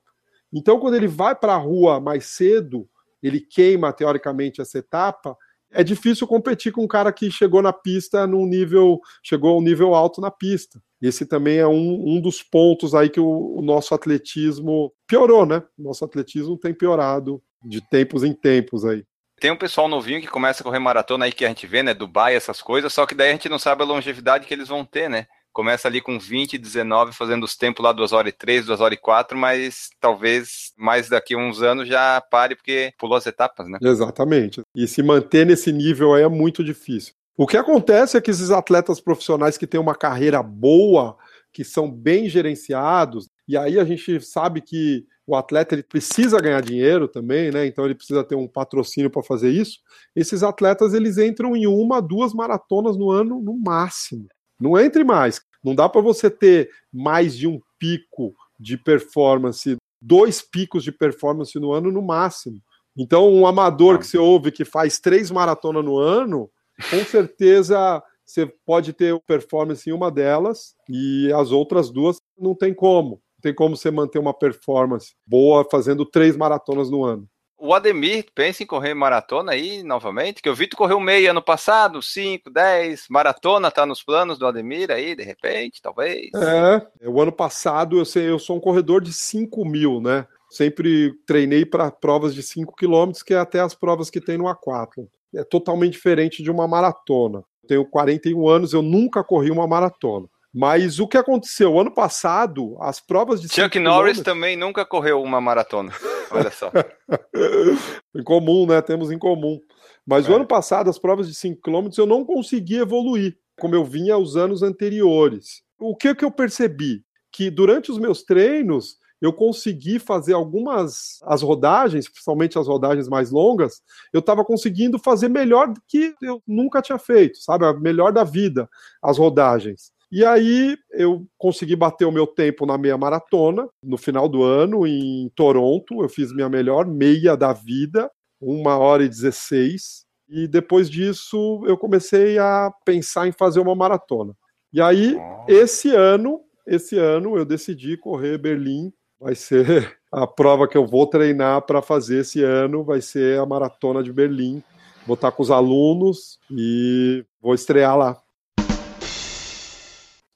[0.53, 2.88] Então quando ele vai para a rua mais cedo,
[3.21, 5.36] ele queima teoricamente essa etapa,
[5.71, 9.61] é difícil competir com um cara que chegou na pista num nível, chegou a um
[9.61, 10.79] nível alto na pista.
[11.01, 15.63] Esse também é um, um dos pontos aí que o, o nosso atletismo piorou, né?
[15.77, 19.03] Nosso atletismo tem piorado de tempos em tempos aí.
[19.43, 21.93] Tem um pessoal novinho que começa a correr maratona aí que a gente vê, né?
[21.93, 24.85] Dubai, essas coisas, só que daí a gente não sabe a longevidade que eles vão
[24.85, 25.27] ter, né?
[25.51, 28.97] Começa ali com 20, 19, fazendo os tempos lá 2 horas e 3, 2 horas
[28.97, 33.67] e 4, mas talvez mais daqui a uns anos já pare porque pulou as etapas,
[33.67, 33.79] né?
[33.81, 34.61] Exatamente.
[34.73, 37.13] E se manter nesse nível aí é muito difícil.
[37.35, 41.17] O que acontece é que esses atletas profissionais que têm uma carreira boa,
[41.51, 46.61] que são bem gerenciados, e aí a gente sabe que o atleta ele precisa ganhar
[46.61, 47.65] dinheiro também, né?
[47.65, 49.80] Então ele precisa ter um patrocínio para fazer isso.
[50.15, 54.28] Esses atletas eles entram em uma, duas maratonas no ano no máximo.
[54.59, 55.41] Não entre mais.
[55.63, 61.57] Não dá para você ter mais de um pico de performance, dois picos de performance
[61.57, 62.61] no ano no máximo.
[62.95, 66.49] Então um amador que você ouve que faz três maratonas no ano,
[66.89, 72.74] com certeza você pode ter performance em uma delas e as outras duas não tem
[72.74, 77.27] como tem como você manter uma performance boa fazendo três maratonas no ano.
[77.57, 81.41] O Ademir pensa em correr maratona aí novamente, que eu vi tu correu meio ano
[81.41, 86.29] passado, 5, 10, maratona tá nos planos do Ademir aí, de repente, talvez.
[86.35, 90.25] É, o ano passado eu, sei, eu sou um corredor de 5 mil, né?
[90.49, 94.45] Sempre treinei para provas de 5 quilômetros, que é até as provas que tem no
[94.45, 95.07] A4.
[95.35, 97.43] É totalmente diferente de uma maratona.
[97.67, 100.27] Tenho 41 anos, eu nunca corri uma maratona.
[100.54, 101.80] Mas o que aconteceu?
[101.80, 103.49] Ano passado, as provas de.
[103.49, 105.91] Chuck Norris também nunca correu uma maratona.
[106.30, 106.72] Olha só.
[108.16, 108.80] em comum, né?
[108.82, 109.60] Temos em comum.
[110.06, 110.32] Mas é.
[110.32, 114.18] o ano passado, as provas de 5 km, eu não consegui evoluir, como eu vinha
[114.18, 115.64] os anos anteriores.
[115.80, 117.04] O que, que eu percebi?
[117.32, 123.32] Que durante os meus treinos, eu consegui fazer algumas as rodagens, principalmente as rodagens mais
[123.32, 123.82] longas,
[124.12, 127.66] eu estava conseguindo fazer melhor do que eu nunca tinha feito, sabe?
[127.80, 128.70] Melhor da vida,
[129.01, 129.92] as rodagens.
[130.16, 134.86] E aí eu consegui bater o meu tempo na meia maratona no final do ano
[134.86, 136.03] em Toronto.
[136.03, 140.05] Eu fiz minha melhor meia da vida, uma hora e 16.
[140.30, 144.36] E depois disso eu comecei a pensar em fazer uma maratona.
[144.72, 148.93] E aí, esse ano, esse ano eu decidi correr Berlim.
[149.20, 153.47] Vai ser a prova que eu vou treinar para fazer esse ano, vai ser a
[153.47, 154.61] maratona de Berlim.
[155.07, 158.22] Vou estar com os alunos e vou estrear lá.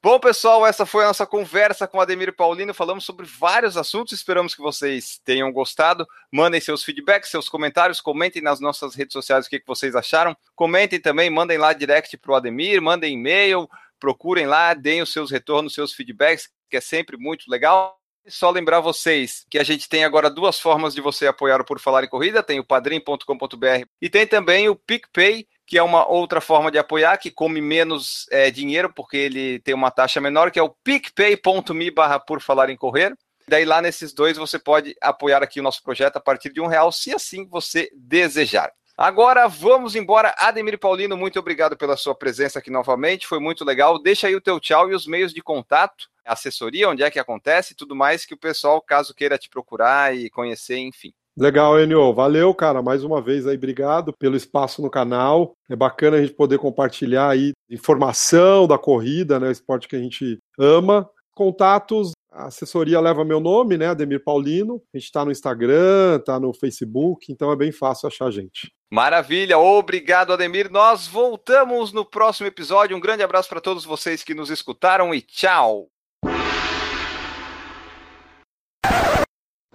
[0.00, 2.72] Bom, pessoal, essa foi a nossa conversa com Ademir Paulino.
[2.72, 4.12] Falamos sobre vários assuntos.
[4.12, 6.06] Esperamos que vocês tenham gostado.
[6.30, 10.36] Mandem seus feedbacks, seus comentários, comentem nas nossas redes sociais o que, vocês acharam.
[10.54, 13.68] Comentem também, mandem lá direct para o Ademir, mandem e-mail,
[13.98, 17.98] procurem lá, deem os seus retornos, seus feedbacks, que é sempre muito legal.
[18.28, 21.80] Só lembrar vocês que a gente tem agora duas formas de você apoiar o Por
[21.80, 26.40] Falar em Corrida: tem o padrim.com.br e tem também o PicPay que é uma outra
[26.40, 30.58] forma de apoiar, que come menos é, dinheiro, porque ele tem uma taxa menor, que
[30.58, 33.14] é o picpay.me barra por falar em correr.
[33.46, 36.66] Daí lá nesses dois você pode apoiar aqui o nosso projeto a partir de um
[36.66, 38.72] real, se assim você desejar.
[38.96, 40.34] Agora vamos embora.
[40.38, 43.26] Ademir Paulino, muito obrigado pela sua presença aqui novamente.
[43.26, 44.02] Foi muito legal.
[44.02, 47.74] Deixa aí o teu tchau e os meios de contato, assessoria, onde é que acontece
[47.74, 51.12] e tudo mais que o pessoal, caso queira te procurar e conhecer, enfim.
[51.38, 52.12] Legal, Enio.
[52.12, 52.82] Valeu, cara.
[52.82, 55.54] Mais uma vez aí, obrigado pelo espaço no canal.
[55.70, 59.52] É bacana a gente poder compartilhar aí informação da corrida, né?
[59.52, 61.08] Esporte que a gente ama.
[61.34, 63.86] Contatos, a assessoria leva meu nome, né?
[63.86, 64.82] Ademir Paulino.
[64.92, 68.72] A gente está no Instagram, está no Facebook, então é bem fácil achar a gente.
[68.90, 70.68] Maravilha, obrigado Ademir.
[70.70, 72.96] Nós voltamos no próximo episódio.
[72.96, 75.86] Um grande abraço para todos vocês que nos escutaram e tchau.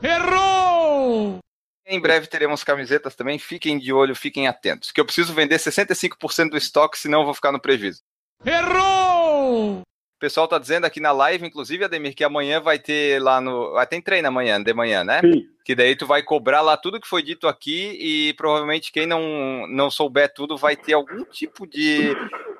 [0.01, 0.52] Errou!
[1.85, 3.37] Em breve teremos camisetas também.
[3.37, 4.91] Fiquem de olho, fiquem atentos.
[4.91, 8.01] Que eu preciso vender 65% do estoque, senão eu vou ficar no prejuízo.
[8.45, 9.81] Errou!
[9.81, 13.73] O pessoal tá dizendo aqui na live, inclusive, Ademir, que amanhã vai ter lá no.
[13.73, 15.19] Vai ter treino amanhã, de manhã, né?
[15.19, 15.45] Sim.
[15.65, 19.67] Que daí tu vai cobrar lá tudo que foi dito aqui e provavelmente quem não,
[19.67, 22.13] não souber tudo vai ter algum tipo de,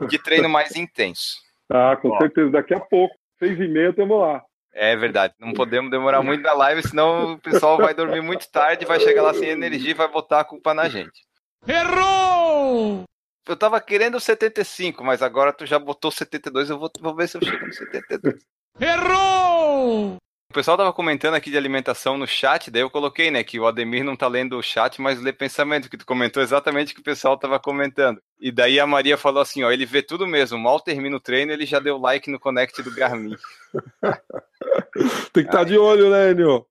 [0.10, 1.42] de treino mais intenso.
[1.70, 2.18] Ah, com Ó.
[2.18, 2.50] certeza.
[2.52, 4.44] Daqui a pouco, seis e meia, estamos lá.
[4.74, 8.86] É verdade, não podemos demorar muito na live, senão o pessoal vai dormir muito tarde,
[8.86, 11.22] vai chegar lá sem energia e vai botar a culpa na gente.
[11.68, 13.04] Errou!
[13.48, 17.38] Eu tava querendo 75, mas agora tu já botou 72, eu vou, vou ver se
[17.38, 18.42] eu chego no 72.
[18.80, 20.18] Errou!
[20.54, 23.66] O pessoal tava comentando aqui de alimentação no chat, daí eu coloquei, né, que o
[23.66, 27.02] Ademir não tá lendo o chat, mas lê pensamento, que tu comentou exatamente o que
[27.02, 28.22] o pessoal tava comentando.
[28.40, 31.52] E daí a Maria falou assim, ó, ele vê tudo mesmo, mal termina o treino,
[31.52, 33.36] ele já deu like no Connect do Garmin.
[35.34, 36.68] Tem que estar tá de olho, né, Enio?